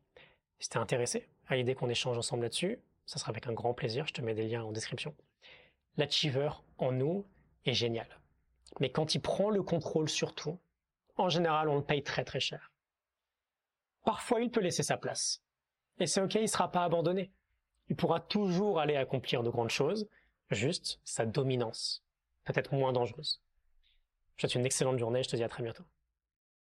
si 0.59 0.69
t'es 0.69 0.79
intéressé 0.79 1.29
à 1.47 1.57
l'idée 1.57 1.75
qu'on 1.75 1.89
échange 1.89 2.19
ensemble 2.19 2.43
là-dessus, 2.43 2.79
ça 3.07 3.19
sera 3.19 3.31
avec 3.31 3.47
un 3.47 3.53
grand 3.53 3.75
plaisir, 3.75 4.07
je 4.07 4.13
te 4.13 4.21
mets 4.21 4.35
des 4.35 4.47
liens 4.47 4.63
en 4.63 4.73
description. 4.73 5.15
L'achiever 5.97 6.51
en 6.79 6.93
nous 6.93 7.27
est 7.65 7.73
génial. 7.73 8.07
Mais 8.79 8.91
quand 8.91 9.15
il 9.15 9.21
prend 9.21 9.51
le 9.51 9.63
contrôle 9.63 10.09
sur 10.09 10.35
tout, 10.35 10.59
en 11.17 11.29
général, 11.29 11.69
on 11.69 11.77
le 11.77 11.85
paye 11.85 12.03
très 12.03 12.25
très 12.25 12.41
cher. 12.41 12.71
Parfois, 14.05 14.41
il 14.41 14.51
peut 14.51 14.61
laisser 14.61 14.83
sa 14.83 14.97
place. 14.97 15.43
Et 15.99 16.07
c'est 16.07 16.23
ok, 16.23 16.37
il 16.37 16.49
sera 16.49 16.71
pas 16.71 16.85
abandonné. 16.85 17.33
Il 17.91 17.97
pourra 17.97 18.21
toujours 18.21 18.81
aller 18.81 18.97
accomplir 18.97 19.43
de 19.43 19.51
grandes 19.51 19.71
choses, 19.71 20.09
juste 20.51 21.01
sa 21.05 21.27
dominance, 21.27 22.03
peut-être 22.45 22.73
moins 22.73 22.93
dangereuse. 22.93 23.43
Je 24.37 24.47
te 24.47 24.53
souhaite 24.53 24.61
une 24.61 24.67
excellente 24.67 24.99
journée, 24.99 25.23
je 25.23 25.29
te 25.29 25.37
dis 25.37 25.45
à 25.45 25.49
très 25.49 25.63
bientôt. 25.63 25.85